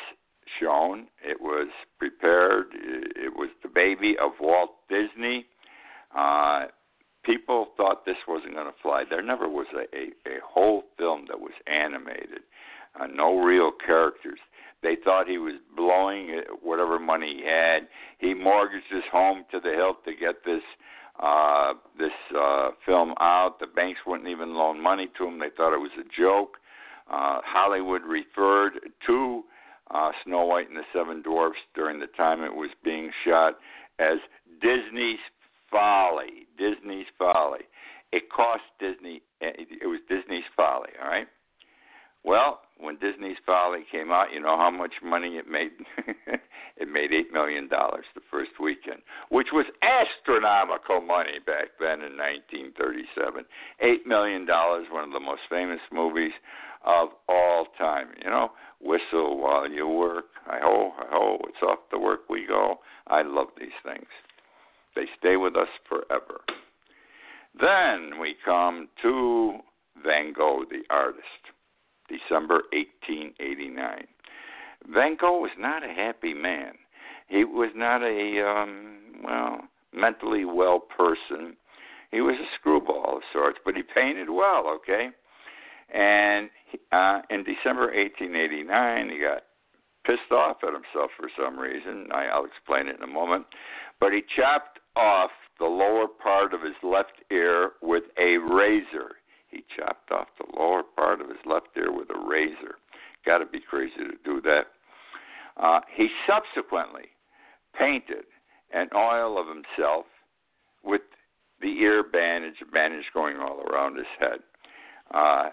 shown. 0.59 1.07
It 1.23 1.39
was 1.41 1.69
prepared. 1.99 2.67
It 2.73 3.33
was 3.35 3.49
the 3.63 3.69
baby 3.69 4.15
of 4.21 4.31
Walt 4.41 4.71
Disney. 4.89 5.45
Uh, 6.15 6.65
people 7.23 7.67
thought 7.77 8.05
this 8.05 8.17
wasn't 8.27 8.55
going 8.55 8.67
to 8.67 8.73
fly. 8.81 9.03
There 9.09 9.21
never 9.21 9.47
was 9.47 9.67
a, 9.73 9.83
a, 9.95 10.35
a 10.35 10.39
whole 10.45 10.83
film 10.97 11.25
that 11.27 11.39
was 11.39 11.53
animated, 11.67 12.41
uh, 12.99 13.07
no 13.07 13.39
real 13.39 13.71
characters. 13.85 14.39
They 14.83 14.95
thought 15.03 15.27
he 15.27 15.37
was 15.37 15.55
blowing 15.75 16.41
whatever 16.61 16.99
money 16.99 17.37
he 17.39 17.45
had. 17.45 17.87
He 18.19 18.33
mortgaged 18.33 18.85
his 18.91 19.03
home 19.11 19.43
to 19.51 19.59
the 19.59 19.71
hilt 19.71 20.05
to 20.05 20.13
get 20.15 20.45
this 20.45 20.61
uh, 21.21 21.73
this 21.97 22.11
uh, 22.37 22.69
film 22.85 23.13
out. 23.19 23.59
The 23.59 23.67
banks 23.67 24.01
wouldn't 24.05 24.29
even 24.29 24.53
loan 24.53 24.81
money 24.81 25.07
to 25.17 25.25
him. 25.25 25.39
They 25.39 25.49
thought 25.55 25.73
it 25.73 25.79
was 25.79 25.91
a 25.99 26.21
joke. 26.21 26.57
Uh, 27.09 27.39
Hollywood 27.43 28.01
referred 28.03 28.73
to 29.07 29.43
uh, 29.91 30.11
Snow 30.25 30.45
White 30.45 30.67
and 30.67 30.77
the 30.77 30.83
Seven 30.93 31.21
Dwarfs 31.21 31.59
during 31.73 31.99
the 31.99 32.07
time 32.07 32.43
it 32.43 32.53
was 32.53 32.69
being 32.83 33.11
shot 33.25 33.57
as 33.99 34.17
Disney's 34.61 35.19
folly. 35.71 36.47
Disney's 36.57 37.07
folly. 37.17 37.61
It 38.11 38.29
cost 38.29 38.63
Disney. 38.79 39.21
It 39.41 39.87
was 39.87 39.99
Disney's 40.09 40.43
folly. 40.55 40.89
All 41.01 41.09
right. 41.09 41.27
Well, 42.23 42.61
when 42.79 42.97
Disney's 42.97 43.37
Folly 43.45 43.85
came 43.91 44.11
out, 44.11 44.31
you 44.33 44.39
know 44.39 44.57
how 44.57 44.69
much 44.69 44.93
money 45.03 45.37
it 45.37 45.47
made? 45.49 45.71
it 46.77 46.87
made 46.87 47.11
eight 47.11 47.33
million 47.33 47.67
dollars 47.67 48.05
the 48.15 48.21
first 48.29 48.51
weekend, 48.59 49.01
which 49.29 49.47
was 49.51 49.65
astronomical 49.81 51.01
money 51.01 51.39
back 51.45 51.69
then 51.79 52.01
in 52.01 52.17
1937. 52.17 53.45
Eight 53.81 54.05
million 54.05 54.45
dollars, 54.45 54.87
one 54.91 55.03
of 55.03 55.11
the 55.11 55.19
most 55.19 55.41
famous 55.49 55.79
movies 55.91 56.33
of 56.85 57.09
all 57.27 57.67
time. 57.77 58.07
You 58.23 58.29
know, 58.29 58.51
whistle 58.81 59.37
while 59.37 59.69
you 59.69 59.87
work. 59.87 60.25
I 60.45 60.59
ho, 60.61 60.91
I 60.97 61.05
ho, 61.09 61.39
it's 61.47 61.61
off 61.63 61.79
the 61.91 61.99
work 61.99 62.29
we 62.29 62.45
go. 62.45 62.79
I 63.07 63.23
love 63.23 63.47
these 63.59 63.69
things. 63.83 64.07
They 64.95 65.05
stay 65.19 65.35
with 65.35 65.55
us 65.55 65.67
forever. 65.87 66.41
Then 67.59 68.19
we 68.19 68.35
come 68.45 68.87
to 69.01 69.59
Van 70.03 70.33
Gogh, 70.33 70.65
the 70.69 70.83
artist. 70.89 71.46
December 72.07 72.63
1889. 72.71 74.07
Van 74.93 75.17
Gogh 75.19 75.39
was 75.39 75.51
not 75.57 75.83
a 75.83 75.93
happy 75.93 76.33
man. 76.33 76.73
He 77.27 77.43
was 77.43 77.71
not 77.75 78.01
a 78.03 78.47
um, 78.47 78.99
well 79.23 79.61
mentally 79.93 80.45
well 80.45 80.79
person. 80.79 81.57
He 82.11 82.21
was 82.21 82.35
a 82.39 82.47
screwball 82.59 83.17
of 83.17 83.23
sorts, 83.33 83.59
but 83.65 83.75
he 83.75 83.83
painted 83.83 84.29
well, 84.29 84.65
okay? 84.67 85.09
And 85.93 86.49
uh, 86.91 87.21
in 87.29 87.43
December 87.43 87.91
1889, 87.93 89.09
he 89.09 89.19
got 89.19 89.43
pissed 90.05 90.31
off 90.31 90.57
at 90.63 90.73
himself 90.73 91.11
for 91.17 91.29
some 91.37 91.59
reason. 91.59 92.07
I'll 92.13 92.45
explain 92.45 92.87
it 92.87 92.95
in 92.95 93.03
a 93.03 93.11
moment. 93.11 93.45
But 93.99 94.13
he 94.13 94.21
chopped 94.35 94.79
off 94.95 95.31
the 95.59 95.65
lower 95.65 96.07
part 96.07 96.53
of 96.53 96.61
his 96.61 96.75
left 96.81 97.23
ear 97.31 97.71
with 97.81 98.03
a 98.17 98.37
razor. 98.37 99.16
He 99.49 99.63
chopped 99.75 100.11
off 100.11 100.27
the 100.37 100.59
lower 100.59 100.83
part 100.83 101.21
of 101.21 101.29
his 101.29 101.37
left 101.45 101.67
ear 101.77 101.91
with 101.91 102.09
a 102.09 102.27
razor. 102.27 102.75
Got 103.25 103.39
to 103.39 103.45
be 103.45 103.59
crazy 103.59 103.97
to 103.97 104.17
do 104.23 104.41
that. 104.41 104.67
Uh, 105.57 105.79
he 105.95 106.07
subsequently 106.27 107.09
painted 107.77 108.25
an 108.73 108.89
oil 108.95 109.39
of 109.39 109.47
himself 109.47 110.05
with 110.83 111.01
the 111.61 111.79
ear 111.79 112.03
bandage, 112.03 112.55
bandage 112.71 113.05
going 113.13 113.37
all 113.37 113.61
around 113.61 113.97
his 113.97 114.05
head. 114.19 114.39
Uh, 115.13 115.49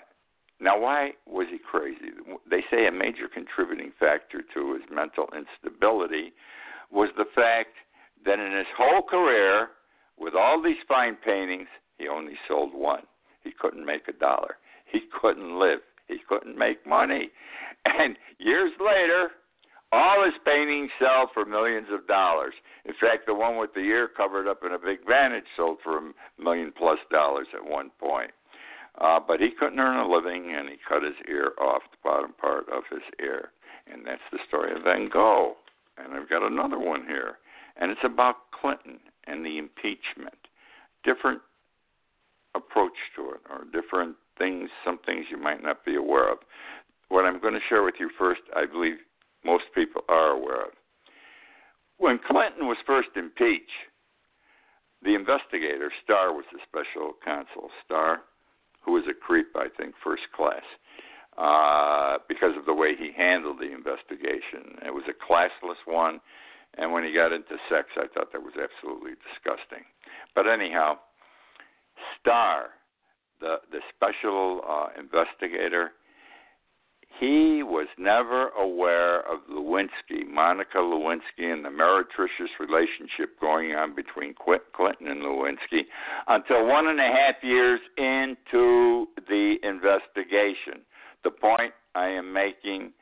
now, 0.61 0.79
why 0.79 1.13
was 1.27 1.47
he 1.51 1.59
crazy? 1.59 2.13
They 2.49 2.63
say 2.71 2.87
a 2.87 2.93
major 2.93 3.29
contributing 3.33 3.93
factor 3.99 4.43
to 4.55 4.75
his 4.75 4.83
mental 4.91 5.29
instability 5.37 6.33
was 6.91 7.11
the 7.17 7.27
fact 7.35 7.71
that 8.25 8.39
in 8.39 8.57
his 8.57 8.67
whole 8.77 9.03
career, 9.03 9.69
with 10.19 10.35
all 10.35 10.63
these 10.63 10.77
fine 10.87 11.17
paintings, 11.17 11.69
he 11.99 12.09
only 12.09 12.35
sold 12.49 12.73
one. 12.73 13.03
He 13.45 13.53
couldn't 13.59 13.85
make 13.85 14.09
a 14.09 14.13
dollar. 14.13 14.57
He 14.91 15.03
couldn't 15.21 15.59
live. 15.59 15.81
He 16.09 16.19
couldn't 16.29 16.59
make 16.59 16.87
money. 16.87 17.31
And 17.85 18.17
years 18.39 18.73
later, 18.81 19.31
all 19.93 20.25
his 20.25 20.35
paintings 20.45 20.91
sell 20.99 21.31
for 21.33 21.45
millions 21.45 21.87
of 21.93 22.07
dollars. 22.07 22.55
In 22.85 22.95
fact, 23.01 23.27
the 23.27 23.35
one 23.35 23.59
with 23.59 23.75
the 23.75 23.81
ear 23.81 24.09
covered 24.09 24.49
up 24.49 24.61
in 24.65 24.73
a 24.73 24.79
big 24.79 25.07
bandage 25.07 25.45
sold 25.57 25.79
for 25.85 25.99
a 25.99 26.13
million 26.43 26.73
plus 26.77 26.99
dollars 27.11 27.47
at 27.55 27.71
one 27.71 27.91
point. 28.01 28.33
Uh, 29.01 29.21
but 29.27 29.41
he 29.41 29.51
couldn't 29.51 29.79
earn 29.79 29.99
a 29.99 30.11
living, 30.11 30.55
and 30.57 30.69
he 30.69 30.77
cut 30.89 31.03
his 31.03 31.15
ear 31.29 31.53
off, 31.61 31.83
the 31.91 31.99
bottom 32.03 32.33
part 32.41 32.69
of 32.69 32.85
his 32.91 33.03
ear. 33.21 33.51
And 33.93 34.07
that's 34.07 34.23
the 34.33 34.39
story 34.49 34.75
of 34.75 34.85
Van 34.85 35.09
Gogh. 35.13 35.55
And 35.99 36.15
I've 36.15 36.29
got 36.29 36.43
another 36.43 36.79
one 36.79 37.05
here, 37.07 37.39
and 37.77 37.91
it's 37.91 38.01
about 38.05 38.51
Clinton 38.51 38.99
and 39.27 39.45
the 39.45 39.59
impeachment. 39.59 40.39
Different 41.05 41.41
approach 42.55 42.97
to 43.17 43.31
it, 43.31 43.41
or 43.51 43.65
different 43.73 44.17
things, 44.39 44.71
some 44.85 44.99
things 45.05 45.27
you 45.31 45.37
might 45.37 45.63
not 45.63 45.85
be 45.85 45.97
aware 45.97 46.31
of. 46.31 46.39
What 47.09 47.25
I'm 47.25 47.41
going 47.41 47.55
to 47.55 47.61
share 47.69 47.83
with 47.83 47.95
you 47.99 48.11
first, 48.19 48.41
I 48.57 48.67
believe 48.67 48.97
most 49.45 49.65
people 49.75 50.03
are 50.09 50.31
aware 50.31 50.63
of. 50.63 50.73
When 51.99 52.19
Clinton 52.19 52.67
was 52.67 52.77
first 52.87 53.09
impeached, 53.17 53.71
the 55.03 55.15
investigator, 55.15 55.93
Starr 56.03 56.33
was 56.33 56.45
the 56.53 56.59
special 56.67 57.13
counsel. 57.25 57.71
Starr 57.85 58.23
who 58.85 58.93
was 58.93 59.05
a 59.09 59.15
creep, 59.15 59.49
I 59.57 59.67
think, 59.77 59.95
first 60.03 60.25
class, 60.37 60.65
uh, 61.39 62.19
because 62.29 62.57
of 62.57 62.67
the 62.67 62.75
way 62.75 62.95
he 62.97 63.11
handled 63.17 63.59
the 63.59 63.73
investigation. 63.73 64.79
It 64.85 64.93
was 64.93 65.05
a 65.09 65.17
classless 65.17 65.81
one, 65.87 66.21
and 66.77 66.93
when 66.93 67.05
he 67.05 67.13
got 67.13 67.33
into 67.33 67.57
sex, 67.69 67.89
I 67.97 68.07
thought 68.13 68.33
that 68.33 68.43
was 68.43 68.55
absolutely 68.61 69.13
disgusting. 69.25 69.85
But 70.35 70.47
anyhow, 70.47 70.99
Starr, 72.21 72.71
the 73.41 73.57
the 73.71 73.81
special 73.95 74.61
uh, 74.69 74.89
investigator, 74.99 75.93
he 77.21 77.63
was 77.63 77.87
never 77.97 78.49
aware 78.51 79.21
of 79.21 79.41
Lewinsky, 79.51 80.27
Monica 80.29 80.79
Lewinsky, 80.79 81.53
and 81.53 81.65
the 81.65 81.71
meretricious 81.71 82.51
relationship 82.59 83.39
going 83.41 83.73
on 83.73 83.95
between 83.95 84.35
Clinton 84.35 85.09
and 85.09 85.23
Lewinsky 85.23 85.83
until 86.27 86.67
one 86.67 86.89
and 86.89 86.99
a 86.99 87.05
half 87.05 87.37
years 87.43 87.81
into 87.97 89.07
the 89.29 89.57
investigation. 89.63 90.85
The 91.23 91.31
point 91.31 91.73
I 91.95 92.09
am 92.09 92.33
making, 92.33 92.93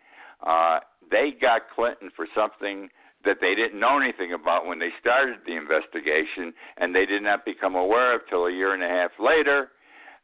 uh, 0.47 0.81
they 1.11 1.33
got 1.41 1.63
Clinton 1.75 2.11
for 2.15 2.27
something 2.35 2.89
that 3.25 3.39
they 3.41 3.55
didn't 3.55 3.79
know 3.79 3.99
anything 3.99 4.33
about 4.33 4.67
when 4.67 4.79
they 4.79 4.91
started 5.01 5.39
the 5.47 5.57
investigation, 5.57 6.53
and 6.79 6.95
they 6.95 7.07
did 7.07 7.23
not 7.23 7.45
become 7.45 7.75
aware 7.75 8.15
of 8.15 8.23
till 8.29 8.47
a 8.47 8.53
year 8.53 8.75
and 8.75 8.83
a 8.83 8.89
half 8.89 9.11
later 9.21 9.71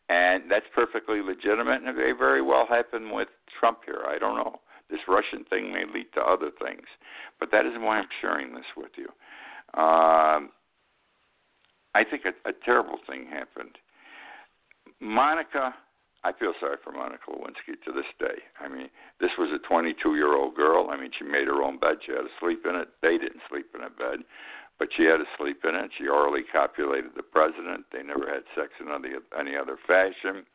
and 0.09 0.51
that's 0.51 0.67
perfectly 0.75 1.21
legitimate, 1.21 1.83
and 1.83 1.89
it 1.89 1.97
may 1.97 2.13
very 2.19 2.43
well 2.43 2.67
happen 2.69 3.11
with 3.11 3.29
Trump 3.61 3.81
here. 3.85 4.05
I 4.07 4.19
don't 4.19 4.37
know. 4.37 4.61
This 4.91 5.01
Russian 5.07 5.45
thing 5.51 5.71
may 5.73 5.85
lead 5.93 6.07
to 6.15 6.21
other 6.21 6.51
things, 6.63 6.87
but 7.39 7.51
that 7.53 7.67
isn't 7.67 7.83
why 7.83 7.99
I'm 7.99 8.09
sharing 8.21 8.55
this 8.55 8.65
with 8.75 8.93
you. 8.97 9.09
Um, 9.79 10.51
I 11.95 12.05
think 12.11 12.23
a, 12.25 12.49
a 12.49 12.53
terrible 12.65 12.99
thing 13.07 13.27
happened. 13.27 13.77
Monica, 15.01 15.75
I 16.29 16.39
feel 16.39 16.53
sorry 16.61 16.77
for 16.85 16.93
Monica 16.93 17.33
Lewinsky 17.33 17.81
to 17.85 17.93
this 17.93 18.09
day. 18.21 18.45
I 18.61 18.69
mean, 18.69 18.89
this 19.19 19.31
was 19.39 19.49
a 19.49 19.67
22 19.67 20.15
year 20.15 20.37
old 20.37 20.55
girl. 20.55 20.91
I 20.93 21.01
mean, 21.01 21.11
she 21.17 21.25
made 21.25 21.49
her 21.49 21.63
own 21.63 21.79
bed. 21.79 22.05
She 22.05 22.13
had 22.13 22.29
to 22.29 22.35
sleep 22.39 22.67
in 22.69 22.77
it. 22.77 22.89
They 23.01 23.17
didn't 23.17 23.41
sleep 23.49 23.73
in 23.75 23.81
a 23.81 23.91
bed 23.91 24.29
but 24.79 24.89
she 24.97 25.05
had 25.05 25.17
to 25.19 25.27
sleep 25.37 25.65
in 25.65 25.75
it. 25.75 25.91
She 25.99 26.07
orally 26.07 26.43
copulated 26.51 27.11
the 27.17 27.23
president. 27.23 27.87
They 27.93 28.03
never 28.03 28.27
had 28.31 28.45
sex 28.55 28.71
in 28.81 28.87
any, 28.89 29.15
any 29.39 29.57
other 29.57 29.77
fashion. 29.87 30.47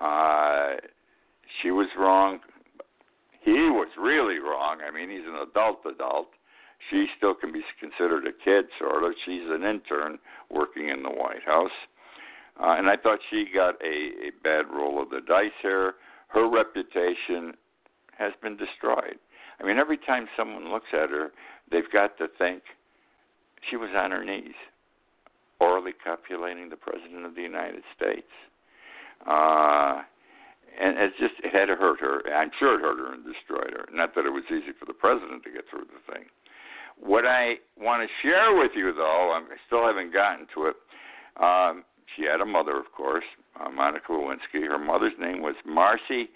Uh, 0.00 0.78
she 1.60 1.70
was 1.70 1.88
wrong. 1.98 2.38
He 3.42 3.50
was 3.50 3.88
really 3.98 4.38
wrong. 4.38 4.78
I 4.86 4.94
mean, 4.94 5.10
he's 5.10 5.26
an 5.26 5.46
adult 5.48 5.80
adult. 5.84 6.28
She 6.90 7.06
still 7.16 7.34
can 7.34 7.52
be 7.52 7.62
considered 7.78 8.26
a 8.26 8.32
kid, 8.32 8.66
sort 8.78 9.04
of. 9.04 9.12
She's 9.26 9.44
an 9.46 9.64
intern 9.64 10.18
working 10.50 10.88
in 10.88 11.02
the 11.02 11.10
White 11.10 11.42
House. 11.44 11.74
Uh, 12.60 12.76
and 12.76 12.88
I 12.88 12.96
thought 12.96 13.18
she 13.30 13.46
got 13.52 13.74
a, 13.82 14.28
a 14.28 14.30
bad 14.42 14.66
roll 14.72 15.02
of 15.02 15.10
the 15.10 15.20
dice 15.26 15.50
here. 15.62 15.94
Her 16.28 16.48
reputation 16.48 17.54
has 18.18 18.32
been 18.42 18.56
destroyed. 18.56 19.16
I 19.60 19.66
mean, 19.66 19.78
every 19.78 19.98
time 19.98 20.26
someone 20.36 20.70
looks 20.70 20.88
at 20.92 21.10
her, 21.10 21.30
they've 21.70 21.90
got 21.92 22.18
to 22.18 22.28
think– 22.38 22.62
she 23.68 23.76
was 23.76 23.90
on 23.94 24.10
her 24.10 24.24
knees, 24.24 24.56
orally 25.60 25.92
copulating 25.92 26.70
the 26.70 26.76
President 26.76 27.26
of 27.26 27.34
the 27.34 27.42
United 27.42 27.82
States. 27.96 28.30
Uh, 29.26 30.02
and 30.80 30.96
it's 30.98 31.18
just 31.18 31.34
it 31.44 31.52
had 31.52 31.66
to 31.66 31.76
hurt 31.76 32.00
her. 32.00 32.22
I'm 32.32 32.50
sure 32.58 32.78
it 32.78 32.80
hurt 32.80 32.98
her 32.98 33.12
and 33.12 33.24
destroyed 33.24 33.72
her. 33.72 33.84
Not 33.92 34.14
that 34.14 34.24
it 34.24 34.30
was 34.30 34.44
easy 34.48 34.72
for 34.78 34.86
the 34.86 34.94
president 34.94 35.42
to 35.44 35.50
get 35.50 35.64
through 35.68 35.84
the 35.92 36.12
thing. 36.12 36.24
What 36.98 37.26
I 37.26 37.56
want 37.76 38.02
to 38.02 38.08
share 38.22 38.56
with 38.56 38.72
you, 38.74 38.92
though, 38.94 39.32
I 39.36 39.42
still 39.66 39.86
haven't 39.86 40.12
gotten 40.12 40.46
to 40.54 40.72
it. 40.72 40.76
Um, 41.36 41.84
she 42.16 42.24
had 42.24 42.40
a 42.40 42.46
mother, 42.46 42.78
of 42.78 42.92
course, 42.92 43.24
uh, 43.60 43.70
Monica 43.70 44.12
Lewinsky. 44.12 44.66
Her 44.66 44.78
mother's 44.78 45.12
name 45.18 45.42
was 45.42 45.54
Marcy 45.64 46.30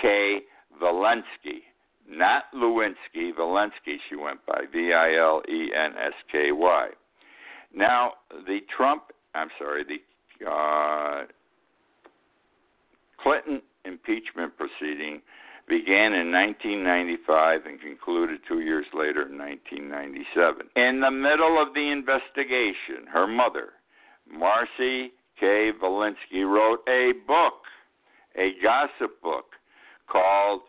K. 0.00 0.40
Vilensky, 0.80 1.62
not 2.08 2.44
Lewinsky, 2.54 3.32
Vilensky, 3.36 3.96
she 4.08 4.16
went 4.16 4.44
by, 4.46 4.62
V 4.72 4.92
I 4.92 5.16
L 5.16 5.42
E 5.48 5.70
N 5.74 5.92
S 5.98 6.12
K 6.30 6.52
Y. 6.52 6.88
Now, 7.74 8.14
the 8.46 8.60
Trump, 8.74 9.04
I'm 9.34 9.48
sorry, 9.58 9.84
the 9.84 10.48
uh, 10.48 11.24
Clinton 13.22 13.62
impeachment 13.84 14.52
proceeding 14.56 15.20
began 15.68 16.12
in 16.14 16.32
1995 16.32 17.66
and 17.66 17.80
concluded 17.80 18.40
two 18.48 18.60
years 18.60 18.86
later 18.92 19.28
in 19.28 19.38
1997. 19.38 20.66
In 20.74 21.00
the 21.00 21.10
middle 21.10 21.62
of 21.62 21.74
the 21.74 21.90
investigation, 21.90 23.06
her 23.12 23.28
mother, 23.28 23.74
Marcy 24.32 25.12
K. 25.38 25.70
Vilensky 25.82 26.44
wrote 26.44 26.80
a 26.88 27.12
book, 27.26 27.62
a 28.36 28.52
gossip 28.62 29.20
book 29.22 29.46
called 30.10 30.62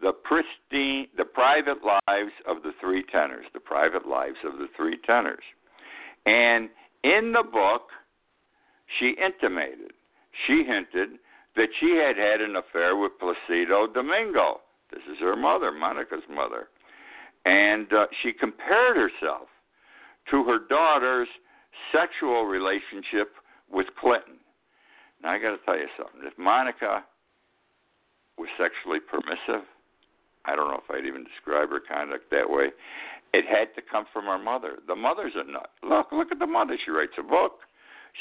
the 0.00 0.12
pristine, 0.12 1.08
the 1.16 1.24
private 1.24 1.78
lives 1.84 2.32
of 2.46 2.62
the 2.62 2.72
three 2.80 3.04
tenors, 3.10 3.46
the 3.52 3.60
private 3.60 4.06
lives 4.06 4.36
of 4.44 4.58
the 4.58 4.68
three 4.76 4.98
tenors. 5.06 5.44
And 6.26 6.68
in 7.02 7.32
the 7.32 7.42
book, 7.42 7.88
she 8.98 9.14
intimated, 9.22 9.92
she 10.46 10.64
hinted 10.64 11.18
that 11.56 11.68
she 11.80 11.96
had 11.96 12.16
had 12.16 12.40
an 12.40 12.56
affair 12.56 12.96
with 12.96 13.12
Placido 13.20 13.86
Domingo. 13.92 14.60
This 14.90 15.02
is 15.10 15.18
her 15.20 15.36
mother, 15.36 15.70
Monica's 15.70 16.22
mother. 16.30 16.68
And 17.44 17.92
uh, 17.92 18.06
she 18.22 18.32
compared 18.32 18.96
herself 18.96 19.48
to 20.30 20.44
her 20.44 20.58
daughter's 20.68 21.28
sexual 21.92 22.44
relationship 22.44 23.34
with 23.70 23.86
Clinton. 24.00 24.38
Now, 25.22 25.32
I 25.32 25.38
got 25.38 25.56
to 25.56 25.62
tell 25.64 25.78
you 25.78 25.88
something. 25.96 26.20
If 26.22 26.36
Monica 26.38 27.04
was 28.36 28.48
sexually 28.58 29.00
permissive, 29.00 29.64
I 30.44 30.54
don't 30.54 30.68
know 30.68 30.80
if 30.82 30.90
I'd 30.90 31.06
even 31.06 31.24
describe 31.24 31.70
her 31.70 31.80
conduct 31.80 32.30
that 32.30 32.48
way. 32.48 32.70
It 33.32 33.46
had 33.46 33.74
to 33.74 33.82
come 33.82 34.04
from 34.12 34.26
her 34.26 34.38
mother. 34.38 34.78
The 34.86 34.94
mother's 34.94 35.32
a 35.34 35.50
nut. 35.50 35.70
Look, 35.82 36.12
look 36.12 36.30
at 36.30 36.38
the 36.38 36.46
mother. 36.46 36.76
She 36.84 36.90
writes 36.90 37.14
a 37.18 37.22
book. 37.22 37.60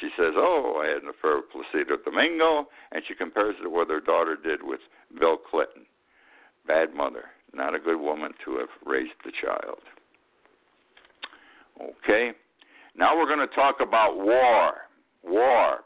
She 0.01 0.09
says, 0.17 0.33
"Oh, 0.35 0.81
I 0.83 0.87
had 0.87 1.03
an 1.03 1.09
affair 1.09 1.37
with 1.37 1.51
Placido 1.51 1.97
Domingo," 2.03 2.67
and 2.91 3.03
she 3.07 3.13
compares 3.13 3.55
it 3.59 3.63
to 3.63 3.69
what 3.69 3.89
her 3.89 3.99
daughter 3.99 4.35
did 4.35 4.63
with 4.63 4.79
Bill 5.19 5.37
Clinton. 5.37 5.85
Bad 6.65 6.95
mother, 6.95 7.25
not 7.53 7.75
a 7.75 7.79
good 7.79 7.99
woman 7.99 8.33
to 8.43 8.57
have 8.57 8.69
raised 8.85 9.13
the 9.23 9.31
child. 9.31 9.81
Okay. 11.79 12.33
Now 12.95 13.17
we're 13.17 13.27
going 13.27 13.47
to 13.47 13.55
talk 13.55 13.77
about 13.81 14.17
war. 14.17 14.73
War. 15.23 15.79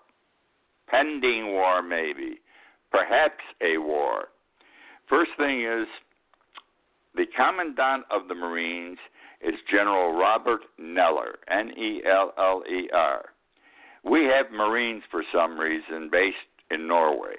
Pending 0.89 1.48
war, 1.48 1.82
maybe. 1.82 2.39
Perhaps 2.91 3.43
a 3.62 3.78
war. 3.78 4.30
First 5.10 5.32
thing 5.38 5.63
is 5.63 5.88
the 7.15 7.26
Commandant 7.36 8.06
of 8.12 8.28
the 8.28 8.36
Marines 8.36 8.98
is 9.41 9.56
General 9.72 10.13
Robert 10.13 10.62
Neller, 10.80 11.36
N 11.50 11.72
E 11.78 12.02
L 12.06 12.34
L 12.38 12.63
E 12.70 12.89
R. 12.93 13.26
We 14.04 14.26
have 14.26 14.52
Marines 14.52 15.04
for 15.12 15.24
some 15.34 15.60
reason 15.60 16.10
based 16.12 16.38
in 16.72 16.88
Norway. 16.88 17.36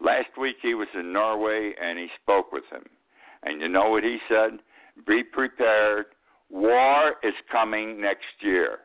Last 0.00 0.36
week 0.38 0.56
he 0.62 0.74
was 0.74 0.88
in 0.94 1.12
Norway 1.12 1.72
and 1.80 1.98
he 1.98 2.08
spoke 2.22 2.52
with 2.52 2.64
him. 2.70 2.84
And 3.42 3.60
you 3.60 3.68
know 3.68 3.90
what 3.90 4.04
he 4.04 4.18
said? 4.28 4.58
Be 5.06 5.22
prepared. 5.22 6.06
War 6.50 7.14
is 7.22 7.34
coming 7.50 8.00
next 8.00 8.24
year. 8.40 8.78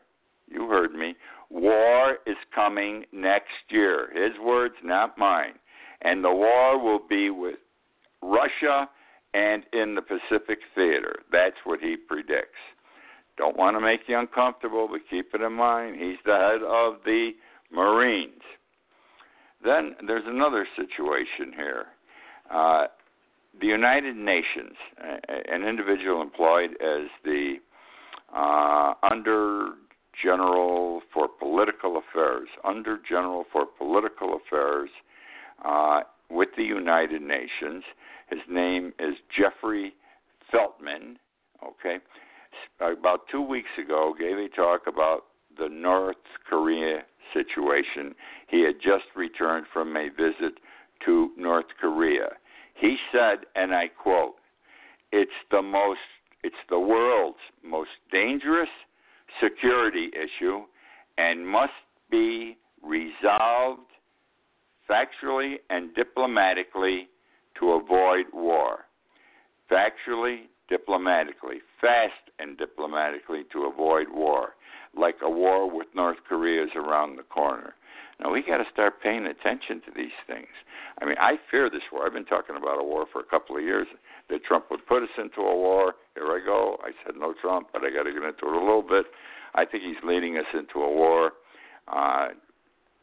You 0.51 0.67
heard 0.67 0.93
me. 0.93 1.15
War 1.49 2.17
is 2.25 2.37
coming 2.53 3.05
next 3.11 3.47
year. 3.69 4.09
His 4.13 4.33
words, 4.43 4.75
not 4.83 5.17
mine. 5.17 5.53
And 6.01 6.23
the 6.23 6.31
war 6.31 6.81
will 6.81 7.01
be 7.07 7.29
with 7.29 7.55
Russia 8.21 8.89
and 9.33 9.63
in 9.73 9.95
the 9.95 10.01
Pacific 10.01 10.59
Theater. 10.75 11.15
That's 11.31 11.55
what 11.63 11.79
he 11.79 11.95
predicts. 11.95 12.59
Don't 13.37 13.57
want 13.57 13.75
to 13.77 13.81
make 13.81 14.01
you 14.07 14.17
uncomfortable, 14.17 14.87
but 14.91 15.01
keep 15.09 15.33
it 15.33 15.41
in 15.41 15.53
mind. 15.53 15.95
He's 15.99 16.17
the 16.25 16.33
head 16.33 16.61
of 16.67 17.03
the 17.05 17.31
Marines. 17.71 18.41
Then 19.63 19.95
there's 20.05 20.25
another 20.25 20.67
situation 20.75 21.53
here. 21.55 21.85
Uh, 22.51 22.87
the 23.59 23.67
United 23.67 24.15
Nations, 24.15 24.75
an 25.49 25.63
individual 25.63 26.21
employed 26.21 26.71
as 26.81 27.07
the 27.23 27.55
uh, 28.35 28.93
Under 29.09 29.71
General 30.23 31.01
for 31.13 31.27
Political 31.27 31.97
Affairs, 31.97 32.47
Under 32.63 32.99
General 33.07 33.45
for 33.51 33.65
Political 33.65 34.37
Affairs 34.37 34.89
uh, 35.65 36.01
with 36.29 36.49
the 36.57 36.63
United 36.63 37.21
Nations. 37.21 37.83
His 38.29 38.39
name 38.49 38.93
is 38.99 39.15
Jeffrey 39.37 39.93
Feltman. 40.51 41.17
Okay, 41.63 41.97
about 42.79 43.21
two 43.31 43.41
weeks 43.41 43.69
ago, 43.83 44.13
gave 44.17 44.37
a 44.37 44.47
talk 44.49 44.81
about 44.87 45.25
the 45.57 45.69
North 45.69 46.15
Korea 46.49 47.01
situation. 47.33 48.15
He 48.47 48.63
had 48.63 48.75
just 48.75 49.05
returned 49.15 49.65
from 49.71 49.95
a 49.95 50.09
visit 50.09 50.59
to 51.05 51.31
North 51.37 51.65
Korea. 51.79 52.29
He 52.73 52.97
said, 53.11 53.45
and 53.55 53.73
I 53.73 53.87
quote, 53.87 54.35
"It's 55.11 55.31
the 55.51 55.61
most, 55.61 55.99
it's 56.43 56.55
the 56.69 56.79
world's 56.79 57.37
most 57.63 57.91
dangerous 58.11 58.69
security 59.41 60.09
issue, 60.13 60.61
and 61.17 61.47
must 61.47 61.71
be 62.09 62.57
resolved 62.83 63.81
factually 64.89 65.55
and 65.69 65.93
diplomatically 65.95 67.07
to 67.59 67.73
avoid 67.73 68.25
war. 68.33 68.85
Factually, 69.71 70.47
diplomatically, 70.67 71.57
fast 71.79 72.13
and 72.39 72.57
diplomatically 72.57 73.43
to 73.53 73.65
avoid 73.65 74.07
war, 74.11 74.55
like 74.97 75.15
a 75.21 75.29
war 75.29 75.69
with 75.69 75.87
North 75.95 76.17
Korea 76.27 76.63
is 76.63 76.69
around 76.75 77.17
the 77.17 77.23
corner. 77.23 77.73
Now 78.19 78.31
we 78.31 78.41
got 78.41 78.57
to 78.57 78.65
start 78.71 79.01
paying 79.01 79.25
attention 79.25 79.81
to 79.85 79.91
these 79.95 80.15
things. 80.27 80.47
I 81.01 81.05
mean, 81.05 81.15
I 81.19 81.35
fear 81.49 81.69
this 81.69 81.81
war. 81.91 82.05
I've 82.05 82.13
been 82.13 82.25
talking 82.25 82.55
about 82.55 82.79
a 82.79 82.83
war 82.83 83.05
for 83.11 83.19
a 83.19 83.25
couple 83.25 83.57
of 83.57 83.63
years. 83.63 83.87
That 84.31 84.43
Trump 84.43 84.71
would 84.71 84.85
put 84.87 85.03
us 85.03 85.13
into 85.17 85.41
a 85.41 85.55
war. 85.55 85.93
Here 86.15 86.25
I 86.25 86.39
go. 86.43 86.77
I 86.83 86.91
said 87.05 87.15
no 87.19 87.33
Trump, 87.41 87.67
but 87.73 87.83
I 87.83 87.91
got 87.91 88.03
to 88.03 88.13
get 88.13 88.23
into 88.23 88.47
it 88.47 88.55
a 88.55 88.63
little 88.63 88.81
bit. 88.81 89.05
I 89.53 89.65
think 89.65 89.83
he's 89.83 89.99
leading 90.03 90.37
us 90.37 90.47
into 90.53 90.79
a 90.79 90.89
war. 90.89 91.33
Uh, 91.87 92.29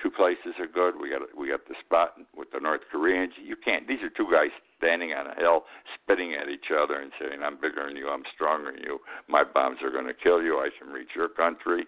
two 0.02 0.10
places 0.10 0.56
are 0.58 0.66
good. 0.66 0.94
We 1.00 1.10
got 1.10 1.20
we 1.36 1.48
got 1.48 1.68
the 1.68 1.74
spot 1.84 2.14
with 2.36 2.48
the 2.52 2.60
North 2.60 2.80
Koreans. 2.90 3.32
You 3.36 3.56
can't. 3.56 3.86
These 3.86 4.00
are 4.02 4.08
two 4.08 4.30
guys 4.32 4.48
standing 4.78 5.12
on 5.12 5.26
a 5.26 5.34
hill, 5.34 5.64
spitting 6.00 6.34
at 6.34 6.48
each 6.48 6.72
other 6.72 7.00
and 7.00 7.12
saying, 7.20 7.42
"I'm 7.42 7.60
bigger 7.60 7.84
than 7.86 7.96
you. 7.96 8.08
I'm 8.08 8.24
stronger 8.34 8.72
than 8.72 8.82
you. 8.82 8.98
My 9.28 9.44
bombs 9.44 9.78
are 9.82 9.90
going 9.90 10.06
to 10.06 10.14
kill 10.14 10.42
you. 10.42 10.58
I 10.58 10.70
can 10.78 10.88
reach 10.92 11.10
your 11.14 11.28
country." 11.28 11.84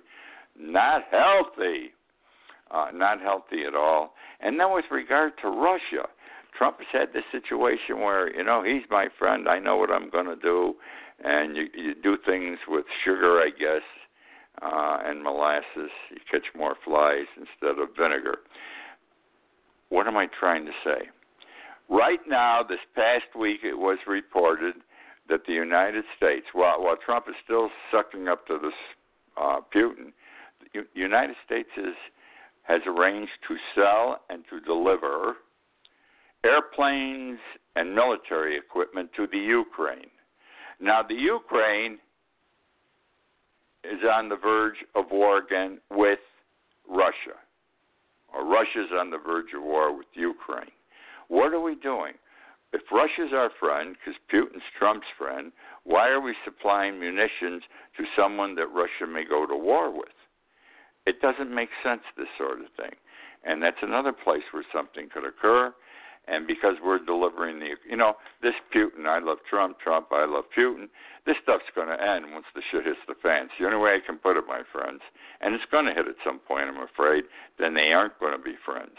Not 0.58 1.04
healthy. 1.10 1.94
Uh, 2.70 2.88
not 2.92 3.20
healthy 3.20 3.64
at 3.66 3.74
all. 3.74 4.14
And 4.40 4.60
then 4.60 4.72
with 4.72 4.84
regard 4.90 5.32
to 5.42 5.48
Russia, 5.48 6.08
Trump 6.60 6.76
has 6.76 6.88
had 6.92 7.14
this 7.14 7.24
situation 7.32 8.00
where 8.00 8.36
you 8.36 8.44
know 8.44 8.62
he's 8.62 8.82
my 8.90 9.08
friend. 9.18 9.48
I 9.48 9.58
know 9.58 9.78
what 9.78 9.90
I'm 9.90 10.10
going 10.10 10.26
to 10.26 10.36
do, 10.36 10.74
and 11.24 11.56
you 11.56 11.68
you 11.74 11.94
do 11.94 12.18
things 12.26 12.58
with 12.68 12.84
sugar, 13.02 13.40
I 13.40 13.48
guess 13.48 13.80
uh, 14.60 14.98
and 15.06 15.22
molasses. 15.22 15.90
You 16.10 16.18
catch 16.30 16.44
more 16.54 16.76
flies 16.84 17.24
instead 17.38 17.80
of 17.80 17.88
vinegar. 17.98 18.40
What 19.88 20.06
am 20.06 20.18
I 20.18 20.26
trying 20.38 20.66
to 20.66 20.72
say? 20.84 21.08
Right 21.88 22.20
now, 22.28 22.62
this 22.68 22.78
past 22.94 23.34
week, 23.38 23.60
it 23.64 23.78
was 23.78 23.96
reported 24.06 24.74
that 25.30 25.46
the 25.46 25.54
United 25.54 26.04
States, 26.14 26.44
while, 26.52 26.82
while 26.82 26.96
Trump 27.04 27.24
is 27.26 27.34
still 27.42 27.70
sucking 27.90 28.28
up 28.28 28.46
to 28.48 28.58
this 28.62 28.74
uh, 29.40 29.60
Putin, 29.74 30.12
the 30.74 30.84
United 30.92 31.36
States 31.46 31.70
is, 31.78 31.94
has 32.64 32.82
arranged 32.86 33.32
to 33.48 33.56
sell 33.74 34.20
and 34.28 34.44
to 34.50 34.60
deliver 34.60 35.36
airplanes 36.44 37.38
and 37.76 37.94
military 37.94 38.56
equipment 38.56 39.10
to 39.16 39.26
the 39.30 39.38
Ukraine. 39.38 40.10
Now, 40.80 41.02
the 41.06 41.14
Ukraine 41.14 41.98
is 43.84 44.00
on 44.12 44.28
the 44.28 44.36
verge 44.36 44.76
of 44.94 45.06
war 45.10 45.38
again 45.38 45.78
with 45.90 46.18
Russia, 46.88 47.36
or 48.32 48.46
Russia's 48.46 48.90
on 48.98 49.10
the 49.10 49.18
verge 49.18 49.52
of 49.56 49.62
war 49.62 49.96
with 49.96 50.06
Ukraine. 50.14 50.72
What 51.28 51.52
are 51.52 51.60
we 51.60 51.74
doing? 51.76 52.14
If 52.72 52.82
Russia's 52.92 53.32
our 53.34 53.50
friend, 53.58 53.96
because 53.98 54.18
Putin's 54.32 54.62
Trump's 54.78 55.06
friend, 55.18 55.52
why 55.84 56.08
are 56.08 56.20
we 56.20 56.34
supplying 56.44 57.00
munitions 57.00 57.62
to 57.96 58.04
someone 58.16 58.54
that 58.56 58.68
Russia 58.68 59.06
may 59.10 59.24
go 59.24 59.46
to 59.46 59.56
war 59.56 59.90
with? 59.90 60.14
It 61.06 61.20
doesn't 61.20 61.52
make 61.52 61.70
sense, 61.82 62.02
this 62.16 62.28
sort 62.38 62.60
of 62.60 62.66
thing. 62.76 62.94
And 63.44 63.62
that's 63.62 63.82
another 63.82 64.12
place 64.12 64.42
where 64.52 64.64
something 64.72 65.08
could 65.12 65.24
occur 65.24 65.72
and 66.30 66.46
because 66.46 66.76
we're 66.82 67.04
delivering 67.04 67.58
the, 67.58 67.74
you 67.88 67.96
know, 67.96 68.14
this 68.40 68.54
Putin, 68.74 69.06
I 69.06 69.18
love 69.18 69.38
Trump, 69.48 69.80
Trump, 69.80 70.08
I 70.12 70.24
love 70.26 70.44
Putin. 70.56 70.88
This 71.26 71.36
stuff's 71.42 71.68
going 71.74 71.88
to 71.88 72.00
end 72.00 72.32
once 72.32 72.46
the 72.54 72.62
shit 72.70 72.86
hits 72.86 73.02
the 73.08 73.18
fan. 73.20 73.48
The 73.58 73.66
only 73.66 73.78
way 73.78 73.98
I 73.98 74.06
can 74.06 74.16
put 74.16 74.36
it, 74.36 74.44
my 74.46 74.62
friends. 74.72 75.00
And 75.40 75.54
it's 75.54 75.64
going 75.72 75.86
to 75.86 75.92
hit 75.92 76.06
at 76.06 76.14
some 76.24 76.38
point, 76.38 76.68
I'm 76.68 76.82
afraid. 76.82 77.24
Then 77.58 77.74
they 77.74 77.90
aren't 77.92 78.18
going 78.20 78.36
to 78.36 78.42
be 78.42 78.54
friends. 78.64 78.94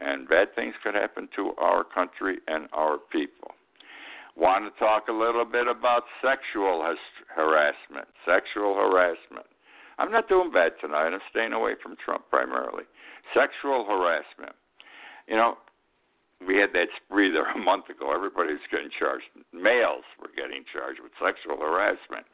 And 0.00 0.28
bad 0.28 0.54
things 0.54 0.74
could 0.82 0.94
happen 0.94 1.28
to 1.36 1.52
our 1.58 1.84
country 1.84 2.38
and 2.48 2.68
our 2.72 2.98
people. 3.10 3.54
Want 4.36 4.66
to 4.66 4.78
talk 4.78 5.08
a 5.08 5.12
little 5.12 5.44
bit 5.44 5.66
about 5.66 6.04
sexual 6.22 6.82
harassment? 7.34 8.06
Sexual 8.26 8.74
harassment. 8.74 9.46
I'm 9.98 10.12
not 10.12 10.28
doing 10.28 10.52
bad 10.52 10.72
tonight. 10.80 11.10
I'm 11.10 11.20
staying 11.30 11.52
away 11.52 11.74
from 11.82 11.96
Trump 12.04 12.24
primarily. 12.30 12.84
Sexual 13.34 13.86
harassment. 13.86 14.54
You 15.26 15.36
know, 15.36 15.58
we 16.46 16.56
had 16.56 16.72
that 16.74 16.88
spree 16.96 17.30
there 17.30 17.50
a 17.54 17.58
month 17.58 17.88
ago. 17.88 18.12
Everybody 18.14 18.52
was 18.52 18.62
getting 18.70 18.90
charged. 18.96 19.24
Males 19.52 20.04
were 20.20 20.30
getting 20.34 20.64
charged 20.72 21.00
with 21.02 21.12
sexual 21.22 21.58
harassment 21.58 22.26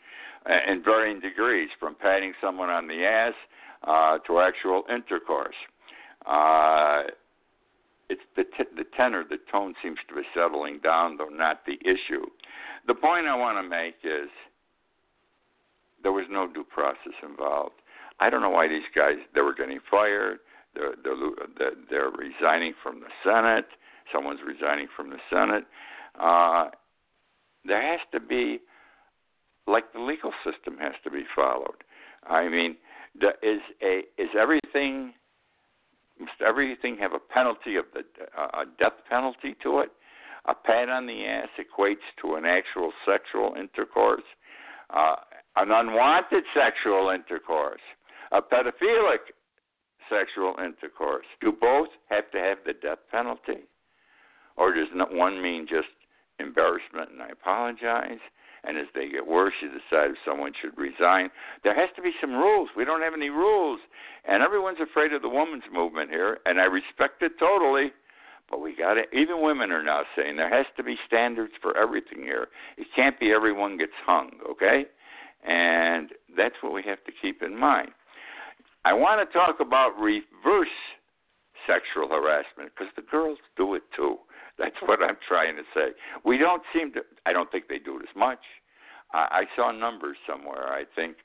uh, 0.49 0.71
in 0.71 0.83
varying 0.83 1.21
degrees, 1.21 1.71
from 1.81 1.95
patting 1.95 2.33
someone 2.41 2.71
on 2.71 2.87
the 2.87 3.05
ass 3.05 3.35
uh, 3.85 4.19
to 4.27 4.41
actual 4.41 4.85
intercourse. 4.89 5.57
Uh, 6.27 7.05
it's 8.11 8.23
the 8.37 8.45
t- 8.45 8.71
the 8.77 8.85
tenor, 8.97 9.25
the 9.29 9.39
tone 9.51 9.75
seems 9.83 9.99
to 10.09 10.15
be 10.15 10.23
settling 10.35 10.79
down, 10.83 11.17
though 11.17 11.29
not 11.29 11.65
the 11.67 11.79
issue. 11.81 12.27
The 12.87 12.95
point 12.95 13.27
I 13.27 13.35
want 13.35 13.57
to 13.59 13.69
make 13.69 13.97
is 14.05 14.29
there 16.03 16.13
was 16.13 16.27
no 16.31 16.47
due 16.47 16.65
process 16.65 17.15
involved. 17.23 17.77
I 18.21 18.29
don't 18.29 18.43
know 18.43 18.51
why 18.51 18.69
these 18.69 18.85
guys 18.95 19.17
they 19.35 19.41
were 19.41 19.55
getting 19.55 19.81
fired. 19.91 20.41
They're 20.75 20.95
they're 21.03 21.71
they're 21.91 22.11
resigning 22.11 22.75
from 22.83 23.01
the 23.01 23.09
Senate 23.25 23.67
someone's 24.13 24.41
resigning 24.47 24.89
from 24.97 25.11
the 25.11 25.19
Senate. 25.31 25.65
Uh, 26.19 26.71
there 27.65 27.83
has 27.83 28.01
to 28.13 28.21
be, 28.21 28.61
like 29.67 29.93
the 29.93 30.01
legal 30.01 30.33
system 30.45 30.79
has 30.79 30.93
to 31.05 31.11
be 31.11 31.25
followed. 31.35 31.83
I 32.29 32.49
mean, 32.49 32.77
is 33.43 33.61
a 33.83 34.03
is 34.19 34.31
everything 34.39 35.15
must 36.19 36.41
everything 36.47 36.97
have 36.99 37.13
a 37.13 37.19
penalty 37.19 37.77
of 37.77 37.87
the 37.93 38.01
a 38.37 38.65
death 38.79 38.93
penalty 39.09 39.55
to 39.63 39.81
it? 39.81 39.91
A 40.47 40.55
pat 40.55 40.89
on 40.91 41.07
the 41.07 41.25
ass 41.25 41.49
equates 41.59 42.05
to 42.21 42.35
an 42.35 42.45
actual 42.45 42.93
sexual 43.07 43.55
intercourse, 43.59 44.25
uh, 44.91 45.17
an 45.57 45.71
unwanted 45.71 46.45
sexual 46.55 47.09
intercourse, 47.09 47.81
a 48.31 48.43
pedophilic 48.43 49.33
sexual 50.11 50.55
intercourse. 50.63 51.25
Do 51.41 51.51
both 51.51 51.89
have 52.11 52.31
to 52.33 52.39
have 52.39 52.59
the 52.67 52.75
death 52.75 52.99
penalty? 53.11 53.65
Or 54.57 54.73
does 54.73 54.89
one 55.11 55.43
mean 55.43 55.67
just 55.69 55.89
embarrassment 56.39 57.11
and 57.11 57.23
I 57.23 57.29
apologize? 57.29 58.21
and 58.67 58.79
as 58.79 58.87
they 58.95 59.09
get 59.09 59.27
worse, 59.27 59.55
you 59.61 59.69
decide 59.69 60.11
if 60.11 60.17
someone 60.25 60.53
should 60.61 60.77
resign. 60.79 61.31
There 61.63 61.75
has 61.75 61.91
to 61.97 62.03
be 62.03 62.13
some 62.21 62.33
rules. 62.33 62.71
We 62.77 62.85
don't 62.85 63.03
have 63.03 63.15
any 63.15 63.29
rules, 63.29 63.81
and 64.27 64.43
everyone's 64.43 64.81
afraid 64.81 65.13
of 65.13 65.23
the 65.23 65.29
women's 65.29 65.65
movement 65.73 66.11
here, 66.11 66.39
and 66.47 66.61
I 66.61 66.65
respect 66.65 67.23
it 67.23 67.33
totally. 67.39 67.93
But 68.51 68.61
we 68.61 68.77
got 68.77 68.95
to, 68.95 69.03
even 69.17 69.43
women 69.43 69.71
are 69.71 69.83
now 69.83 70.03
saying 70.17 70.37
there 70.37 70.55
has 70.55 70.67
to 70.77 70.83
be 70.83 70.97
standards 71.07 71.53
for 71.63 71.77
everything 71.77 72.23
here. 72.23 72.49
It 72.77 72.87
can't 72.95 73.19
be 73.19 73.33
everyone 73.33 73.79
gets 73.79 73.93
hung, 74.05 74.33
okay? 74.49 74.85
And 75.47 76.11
that's 76.37 76.55
what 76.61 76.73
we 76.73 76.83
have 76.87 77.03
to 77.05 77.13
keep 77.23 77.43
in 77.43 77.59
mind. 77.59 77.91
I 78.85 78.93
want 78.93 79.27
to 79.27 79.33
talk 79.33 79.61
about 79.61 79.99
reverse 79.99 80.69
sexual 81.67 82.09
harassment 82.09 82.73
because 82.77 82.93
the 82.97 83.03
girls 83.03 83.39
do 83.57 83.75
it 83.75 83.83
too. 83.97 84.19
That's 84.59 84.77
what 84.87 85.03
I'm 85.03 85.17
trying 85.27 85.57
to 85.57 85.63
say. 85.75 85.95
We 86.25 86.39
don't 86.39 86.63
seem 86.73 86.93
to, 86.93 87.01
I 87.27 87.33
don't 87.33 87.51
think 87.51 87.69
they 87.69 87.79
do 87.79 87.97
it 87.99 88.03
as 88.03 88.17
much. 88.17 88.39
I, 89.13 89.43
I 89.43 89.45
saw 89.57 89.73
numbers 89.73 90.17
somewhere. 90.29 90.73
I 90.73 90.85
think 90.95 91.17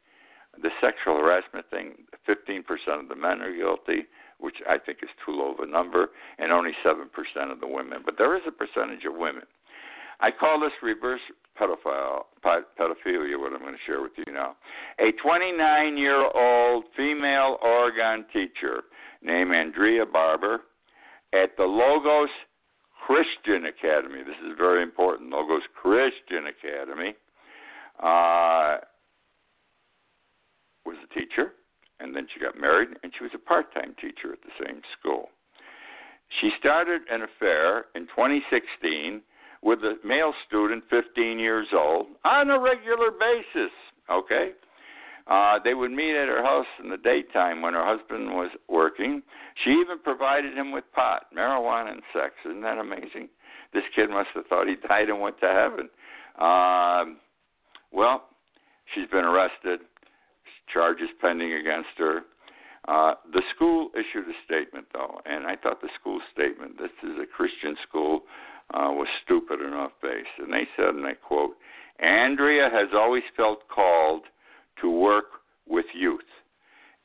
the 0.62 0.70
sexual 0.82 1.18
harassment 1.18 1.70
thing, 1.70 1.94
15% 2.28 2.64
of 3.00 3.08
the 3.08 3.16
men 3.16 3.42
are 3.42 3.56
guilty, 3.56 4.08
which 4.40 4.58
I 4.68 4.78
think 4.78 5.00
is 5.04 5.10
too 5.26 5.34
low 5.34 5.54
of 5.54 5.60
a 5.60 5.68
number, 5.68 6.10
and 6.40 6.52
only 6.52 6.72
7% 6.84 7.06
of 7.52 7.60
the 7.60 7.68
women. 7.68 8.02
But 8.04 8.16
there 8.18 8.36
is 8.36 8.42
a 8.48 8.52
percentage 8.52 9.06
of 9.06 9.14
women. 9.16 9.44
I 10.22 10.32
call 10.32 10.60
this 10.60 10.72
reverse 10.82 11.22
pedophile 11.60 12.24
pedophilia. 12.44 13.40
What 13.40 13.54
I'm 13.54 13.60
going 13.60 13.74
to 13.74 13.80
share 13.86 14.02
with 14.02 14.12
you 14.18 14.34
now. 14.34 14.56
A 15.00 15.12
29 15.24 15.98
year 15.98 16.30
old 16.36 16.86
female 16.96 17.58
Oregon 17.62 18.26
teacher 18.34 18.84
named 19.22 19.54
Andrea 19.54 20.06
Barber 20.06 20.62
at 21.34 21.56
the 21.58 21.64
Logos 21.64 22.30
Christian 23.10 23.66
Academy. 23.66 24.20
This 24.20 24.38
is 24.46 24.54
very 24.56 24.84
important. 24.84 25.32
Logos 25.32 25.64
Christian 25.74 26.46
Academy 26.46 27.16
uh, 27.98 28.78
was 30.86 30.96
a 31.04 31.20
teacher, 31.20 31.54
and 32.00 32.16
then 32.16 32.28
she 32.32 32.40
got 32.40 32.62
married, 32.62 32.90
and 33.02 33.12
she 33.18 33.24
was 33.24 33.32
a 33.34 33.40
part-time 33.40 33.96
teacher 34.00 34.32
at 34.32 34.40
the 34.44 34.64
same 34.64 34.82
school. 35.00 35.30
She 36.40 36.52
started 36.60 37.02
an 37.10 37.24
affair 37.24 37.86
in 37.96 38.04
2016 38.14 39.24
with 39.64 39.80
a 39.80 39.96
male 40.06 40.34
student, 40.48 40.84
15 40.92 41.40
years 41.40 41.68
old, 41.74 42.06
on 42.24 42.52
a 42.52 42.60
regular 42.60 43.10
basis. 43.10 43.74
Okay. 44.12 44.52
Uh, 45.30 45.60
they 45.64 45.76
would 45.76 45.92
meet 45.92 46.16
at 46.16 46.28
her 46.28 46.44
house 46.44 46.66
in 46.84 46.90
the 46.90 46.98
daytime 46.98 47.62
when 47.62 47.76
her 47.76 47.86
husband 47.86 48.32
was 48.32 48.50
working. 48.68 49.22
She 49.64 49.70
even 49.70 50.00
provided 50.04 50.58
him 50.58 50.72
with 50.72 50.84
pot, 50.94 51.28
marijuana, 51.36 51.92
and 51.92 52.02
sex. 52.12 52.34
Isn't 52.46 52.62
that 52.62 52.80
amazing? 52.80 53.30
This 53.72 53.84
kid 53.96 54.10
must 54.10 54.30
have 54.34 54.48
thought 54.48 54.68
he 54.68 54.76
died 54.88 55.10
and 55.10 55.22
went 55.22 55.40
to 55.42 55.48
heaven. 55.48 55.90
Um, 56.40 57.18
well, 57.92 58.30
she's 58.94 59.08
been 59.10 59.24
arrested. 59.24 59.82
Charges 60.74 61.10
pending 61.22 61.54
against 61.54 61.90
her. 61.98 62.22
Uh, 62.88 63.14
the 63.32 63.44
school 63.56 63.90
issued 63.94 64.28
a 64.28 64.34
statement, 64.46 64.88
though, 64.94 65.20
and 65.26 65.46
I 65.46 65.56
thought 65.56 65.82
the 65.82 65.90
school 66.00 66.20
statement, 66.34 66.80
this 66.80 66.92
is 67.04 67.18
a 67.22 67.26
Christian 67.26 67.76
school, 67.88 68.22
uh, 68.74 68.90
was 68.90 69.08
stupid 69.24 69.62
and 69.62 69.76
off 69.76 69.92
base. 70.02 70.26
And 70.40 70.52
they 70.52 70.68
said, 70.76 70.96
and 70.96 71.06
I 71.06 71.14
quote, 71.14 71.56
Andrea 72.00 72.70
has 72.72 72.90
always 72.96 73.24
felt 73.36 73.68
called 73.68 74.24
to 74.82 74.90
work 74.90 75.26
with 75.68 75.86
youth 75.94 76.22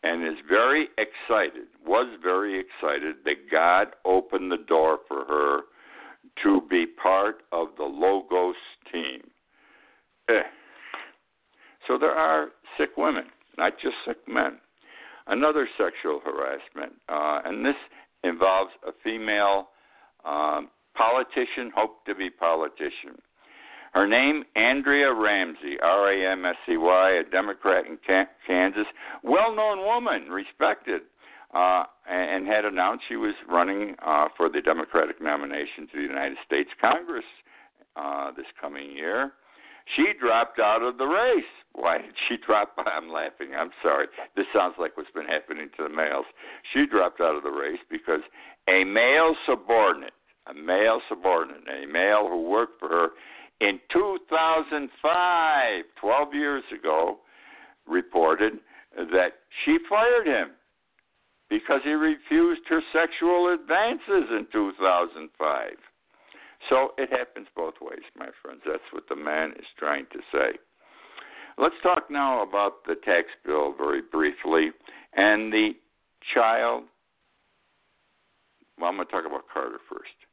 and 0.03 0.27
is 0.27 0.39
very 0.49 0.89
excited, 0.99 1.67
was 1.85 2.07
very 2.23 2.61
excited 2.61 3.17
that 3.25 3.51
God 3.51 3.89
opened 4.05 4.53
the 4.53 4.65
door 4.69 4.99
for 5.09 5.25
her 5.25 5.61
to 6.43 6.61
be 6.69 6.87
part 6.87 7.43
of 7.53 7.69
the 7.79 7.85
Logos 7.85 8.55
team. 8.93 9.21
Eh. 10.29 10.43
So 11.87 11.99
there 11.99 12.13
are 12.13 12.49
sick 12.79 12.91
women, 12.97 13.25
not 13.57 13.75
just 13.83 13.95
sick 14.07 14.19
men. 14.27 14.59
Another 15.27 15.67
sexual 15.79 16.21
harassment, 16.23 16.93
uh, 17.09 17.41
and 17.45 17.65
this 17.65 17.77
involves 18.25 18.73
a 18.87 18.93
female 19.03 19.69
um, 20.25 20.69
politician, 20.95 21.73
hope 21.75 22.05
to 22.07 22.15
be 22.15 22.29
politician. 22.29 23.21
Her 23.95 24.09
name, 24.09 24.45
Andrea 24.57 25.15
Ramsey, 25.15 25.79
R 25.81 26.13
A 26.13 26.33
M 26.33 26.45
S 26.45 26.57
E 26.69 26.77
Y, 26.77 27.11
a 27.13 27.31
Democrat 27.31 27.87
in 27.87 27.97
Kansas, 28.45 28.87
well 29.23 29.55
known 29.55 29.85
woman, 29.85 30.29
respected, 30.31 31.03
uh, 31.55 31.85
and 32.11 32.45
had 32.47 32.65
announced 32.65 33.05
she 33.09 33.15
was 33.15 33.35
running 33.49 33.95
uh, 34.05 34.27
for 34.37 34.49
the 34.49 34.61
Democratic 34.61 35.23
nomination 35.23 35.87
to 35.93 35.97
the 35.97 36.03
United 36.03 36.39
States 36.45 36.71
Congress 36.81 37.25
uh, 37.95 38.33
this 38.33 38.47
coming 38.61 38.91
year. 38.91 39.33
She 39.95 40.07
dropped 40.21 40.59
out 40.59 40.83
of 40.83 40.99
the 40.99 41.07
race. 41.07 41.45
Why 41.73 41.99
did 41.99 42.15
she 42.29 42.37
drop? 42.47 42.75
I'm 42.79 43.13
laughing. 43.13 43.51
I'm 43.57 43.71
sorry. 43.81 44.07
This 44.35 44.47
sounds 44.53 44.75
like 44.77 44.97
what's 44.97 45.11
been 45.13 45.27
happening 45.27 45.69
to 45.77 45.85
the 45.85 45.89
males. 45.89 46.27
She 46.73 46.85
dropped 46.87 47.21
out 47.21 47.37
of 47.37 47.45
the 47.45 47.51
race 47.51 47.79
because 47.89 48.23
a 48.69 48.83
male 48.83 49.37
subordinate, 49.47 50.15
a 50.49 50.55
male 50.55 51.01
subordinate, 51.09 51.63
a 51.69 51.87
male 51.87 52.29
who 52.29 52.43
worked 52.51 52.81
for 52.81 52.89
her 52.89 53.09
in 53.65 53.81
2005, 53.91 55.85
12 56.01 56.35
years 56.35 56.65
ago, 56.79 57.19
reported 57.87 58.55
that 58.97 59.33
she 59.65 59.79
fired 59.89 60.27
him 60.27 60.51
because 61.49 61.81
he 61.83 61.93
refused 61.93 62.63
her 62.69 62.81
sexual 62.93 63.55
advances 63.55 64.31
in 64.31 64.47
2005. 64.53 65.71
So 66.69 66.93
it 66.99 67.11
happens 67.11 67.47
both 67.57 67.75
ways, 67.81 68.05
my 68.19 68.29
friends. 68.43 68.61
That's 68.67 68.83
what 68.93 69.09
the 69.09 69.17
man 69.17 69.53
is 69.53 69.67
trying 69.79 70.07
to 70.13 70.19
say. 70.33 70.59
Let's 71.57 71.75
talk 71.83 72.11
now 72.11 72.43
about 72.43 72.85
the 72.87 72.97
tax 72.97 73.29
bill 73.47 73.75
very 73.77 74.03
briefly 74.03 74.73
and 75.15 75.53
the 75.53 75.71
child. 76.35 76.85
Well, 78.79 78.91
I'm 78.91 78.97
going 78.97 79.07
to 79.07 79.13
talk 79.13 79.25
about 79.27 79.45
Carter 79.53 79.79
first. 79.89 80.24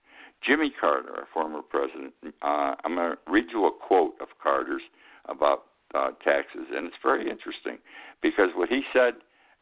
Jimmy 0.46 0.72
Carter, 0.80 1.12
our 1.16 1.28
former 1.34 1.62
president, 1.62 2.14
uh, 2.42 2.76
I'm 2.84 2.96
going 2.96 3.12
to 3.12 3.18
read 3.32 3.46
you 3.52 3.66
a 3.66 3.72
quote 3.72 4.14
of 4.22 4.28
Carter's 4.42 4.82
about 5.26 5.66
uh, 5.94 6.12
taxes, 6.24 6.68
and 6.74 6.88
it's 6.88 6.96
very 7.04 7.30
interesting 7.30 7.78
because 8.22 8.50
what 8.56 8.70
he 8.70 8.82
said 8.94 9.16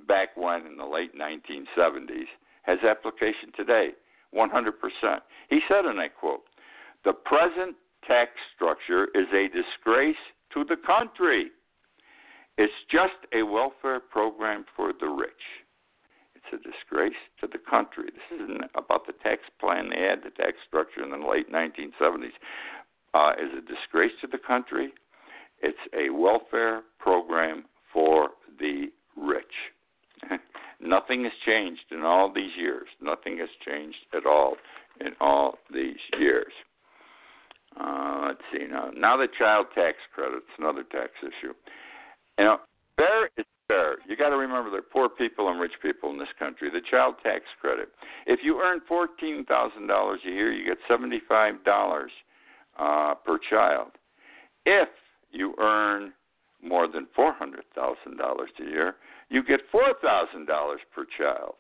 back 0.07 0.29
when 0.37 0.65
in 0.65 0.77
the 0.77 0.85
late 0.85 1.11
1970s 1.15 2.27
has 2.63 2.79
application 2.87 3.51
today, 3.55 3.89
100%. 4.33 4.71
He 5.49 5.59
said, 5.67 5.85
and 5.85 5.99
I 5.99 6.07
quote, 6.07 6.43
the 7.03 7.13
present 7.13 7.75
tax 8.07 8.31
structure 8.55 9.05
is 9.15 9.27
a 9.33 9.47
disgrace 9.47 10.15
to 10.53 10.63
the 10.63 10.77
country. 10.85 11.51
It's 12.57 12.73
just 12.91 13.13
a 13.33 13.43
welfare 13.43 13.99
program 13.99 14.65
for 14.75 14.93
the 14.99 15.07
rich. 15.07 15.31
It's 16.51 16.65
a 16.65 16.71
disgrace 16.71 17.17
to 17.41 17.47
the 17.47 17.59
country. 17.69 18.05
This 18.05 18.41
isn't 18.41 18.61
about 18.75 19.05
the 19.05 19.13
tax 19.23 19.41
plan 19.59 19.89
they 19.89 20.01
had, 20.01 20.23
the 20.23 20.31
tax 20.31 20.57
structure 20.67 21.03
in 21.03 21.11
the 21.11 21.27
late 21.27 21.51
1970s. 21.51 22.31
Uh, 23.13 23.31
is 23.33 23.51
a 23.57 23.61
disgrace 23.61 24.11
to 24.21 24.27
the 24.27 24.37
country. 24.37 24.93
It's 25.61 25.77
a 25.93 26.13
welfare 26.13 26.81
program 26.99 27.65
for 27.91 28.29
the 28.59 28.87
rich. 29.15 29.45
Nothing 30.81 31.23
has 31.23 31.33
changed 31.45 31.85
in 31.91 32.03
all 32.03 32.31
these 32.31 32.51
years. 32.57 32.87
Nothing 33.01 33.39
has 33.39 33.49
changed 33.65 33.97
at 34.15 34.25
all 34.25 34.55
in 35.01 35.13
all 35.19 35.55
these 35.73 35.97
years. 36.19 36.53
Uh, 37.79 38.27
let's 38.27 38.41
see 38.51 38.65
now. 38.69 38.91
Now 38.95 39.17
the 39.17 39.27
child 39.37 39.67
tax 39.75 39.97
credit. 40.13 40.37
It's 40.37 40.59
another 40.59 40.83
tax 40.83 41.11
issue. 41.21 41.53
You 42.37 42.45
know, 42.45 42.57
fair 42.95 43.29
is 43.37 43.45
fair. 43.69 43.97
You 44.07 44.17
got 44.17 44.29
to 44.29 44.35
remember 44.35 44.69
there 44.69 44.79
are 44.79 44.93
poor 44.93 45.07
people 45.07 45.47
and 45.49 45.61
rich 45.61 45.71
people 45.81 46.09
in 46.09 46.17
this 46.17 46.33
country. 46.37 46.69
The 46.69 46.81
child 46.91 47.15
tax 47.23 47.45
credit. 47.61 47.89
If 48.25 48.41
you 48.43 48.59
earn 48.61 48.81
fourteen 48.87 49.45
thousand 49.45 49.87
dollars 49.87 50.19
a 50.25 50.29
year, 50.29 50.51
you 50.51 50.65
get 50.65 50.77
seventy-five 50.89 51.63
dollars 51.63 52.11
uh, 52.77 53.13
per 53.25 53.39
child. 53.49 53.91
If 54.65 54.89
you 55.31 55.53
earn 55.59 56.11
more 56.61 56.87
than 56.87 57.07
four 57.15 57.31
hundred 57.33 57.63
thousand 57.73 58.17
dollars 58.17 58.49
a 58.59 58.63
year, 58.63 58.95
you 59.29 59.43
get 59.43 59.61
four 59.71 59.93
thousand 60.01 60.47
dollars 60.47 60.81
per 60.93 61.05
child. 61.17 61.55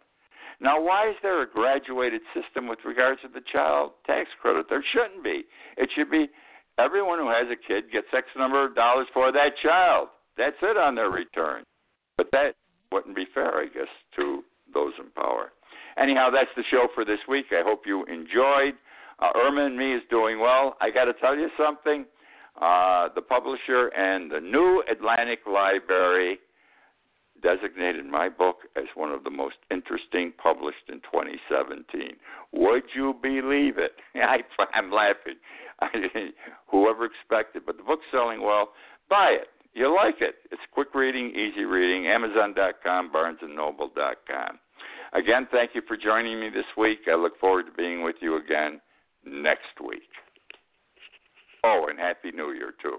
Now, 0.61 0.81
why 0.81 1.09
is 1.09 1.15
there 1.21 1.41
a 1.41 1.47
graduated 1.47 2.21
system 2.33 2.67
with 2.67 2.79
regards 2.83 3.21
to 3.21 3.29
the 3.29 3.41
child 3.53 3.91
tax 4.05 4.27
credit? 4.41 4.65
There 4.69 4.83
shouldn't 4.91 5.23
be. 5.23 5.43
It 5.77 5.89
should 5.95 6.11
be 6.11 6.27
everyone 6.77 7.19
who 7.19 7.29
has 7.29 7.47
a 7.49 7.55
kid 7.55 7.91
gets 7.93 8.07
X 8.13 8.27
number 8.37 8.65
of 8.65 8.75
dollars 8.75 9.07
for 9.13 9.31
that 9.31 9.51
child. 9.63 10.09
That's 10.37 10.57
it 10.61 10.75
on 10.75 10.95
their 10.95 11.11
return. 11.11 11.63
But 12.19 12.31
that 12.33 12.55
wouldn't 12.91 13.15
be 13.15 13.25
fair, 13.33 13.59
I 13.59 13.67
guess, 13.73 13.87
to 14.17 14.43
those 14.73 14.91
in 14.99 15.09
power. 15.11 15.53
Anyhow, 15.97 16.29
that's 16.29 16.49
the 16.57 16.63
show 16.69 16.89
for 16.93 17.05
this 17.05 17.19
week. 17.29 17.45
I 17.51 17.63
hope 17.63 17.83
you 17.85 18.03
enjoyed. 18.07 18.73
Uh, 19.19 19.29
Irma 19.37 19.65
and 19.67 19.77
me 19.77 19.93
is 19.95 20.01
doing 20.09 20.37
well. 20.37 20.75
I 20.81 20.89
got 20.89 21.05
to 21.05 21.13
tell 21.13 21.37
you 21.37 21.47
something. 21.57 22.05
Uh, 22.59 23.07
the 23.15 23.21
publisher 23.21 23.87
and 23.95 24.29
the 24.29 24.41
New 24.41 24.83
Atlantic 24.91 25.39
Library 25.49 26.39
designated 27.41 28.05
my 28.05 28.27
book 28.27 28.63
as 28.75 28.83
one 28.95 29.11
of 29.13 29.23
the 29.23 29.29
most 29.29 29.55
interesting 29.71 30.33
published 30.43 30.89
in 30.89 30.95
2017. 30.95 32.17
Would 32.51 32.83
you 32.93 33.15
believe 33.21 33.77
it? 33.77 33.93
I, 34.15 34.39
I'm 34.73 34.91
laughing. 34.91 35.35
whoever 36.67 37.05
expected, 37.05 37.61
but 37.65 37.77
the 37.77 37.83
book's 37.83 38.07
selling 38.11 38.41
well. 38.41 38.71
Buy 39.09 39.37
it. 39.39 39.47
You'll 39.73 39.95
like 39.95 40.15
it. 40.21 40.35
It's 40.51 40.61
quick 40.73 40.93
reading, 40.93 41.31
easy 41.31 41.63
reading. 41.63 42.07
Amazon.com, 42.07 43.11
BarnesandNoble.com. 43.11 44.59
Again, 45.13 45.47
thank 45.51 45.71
you 45.73 45.81
for 45.87 45.97
joining 45.97 46.39
me 46.39 46.49
this 46.49 46.65
week. 46.77 46.99
I 47.07 47.15
look 47.15 47.39
forward 47.39 47.65
to 47.65 47.71
being 47.71 48.03
with 48.03 48.15
you 48.21 48.37
again 48.37 48.79
next 49.25 49.79
week. 49.85 50.09
Oh, 51.63 51.87
and 51.89 51.99
Happy 51.99 52.31
New 52.31 52.53
Year, 52.53 52.73
too. 52.81 52.97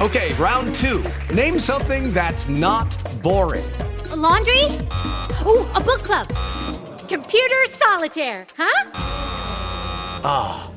Okay, 0.00 0.34
round 0.34 0.74
two. 0.74 1.04
Name 1.32 1.58
something 1.58 2.12
that's 2.12 2.48
not 2.48 2.96
boring. 3.22 3.64
A 4.10 4.16
laundry? 4.16 4.64
Ooh, 5.46 5.66
a 5.74 5.80
book 5.80 6.02
club. 6.02 6.28
Computer 7.08 7.64
solitaire, 7.68 8.46
huh? 8.56 8.90
Ah, 10.26 10.70
oh, 10.70 10.73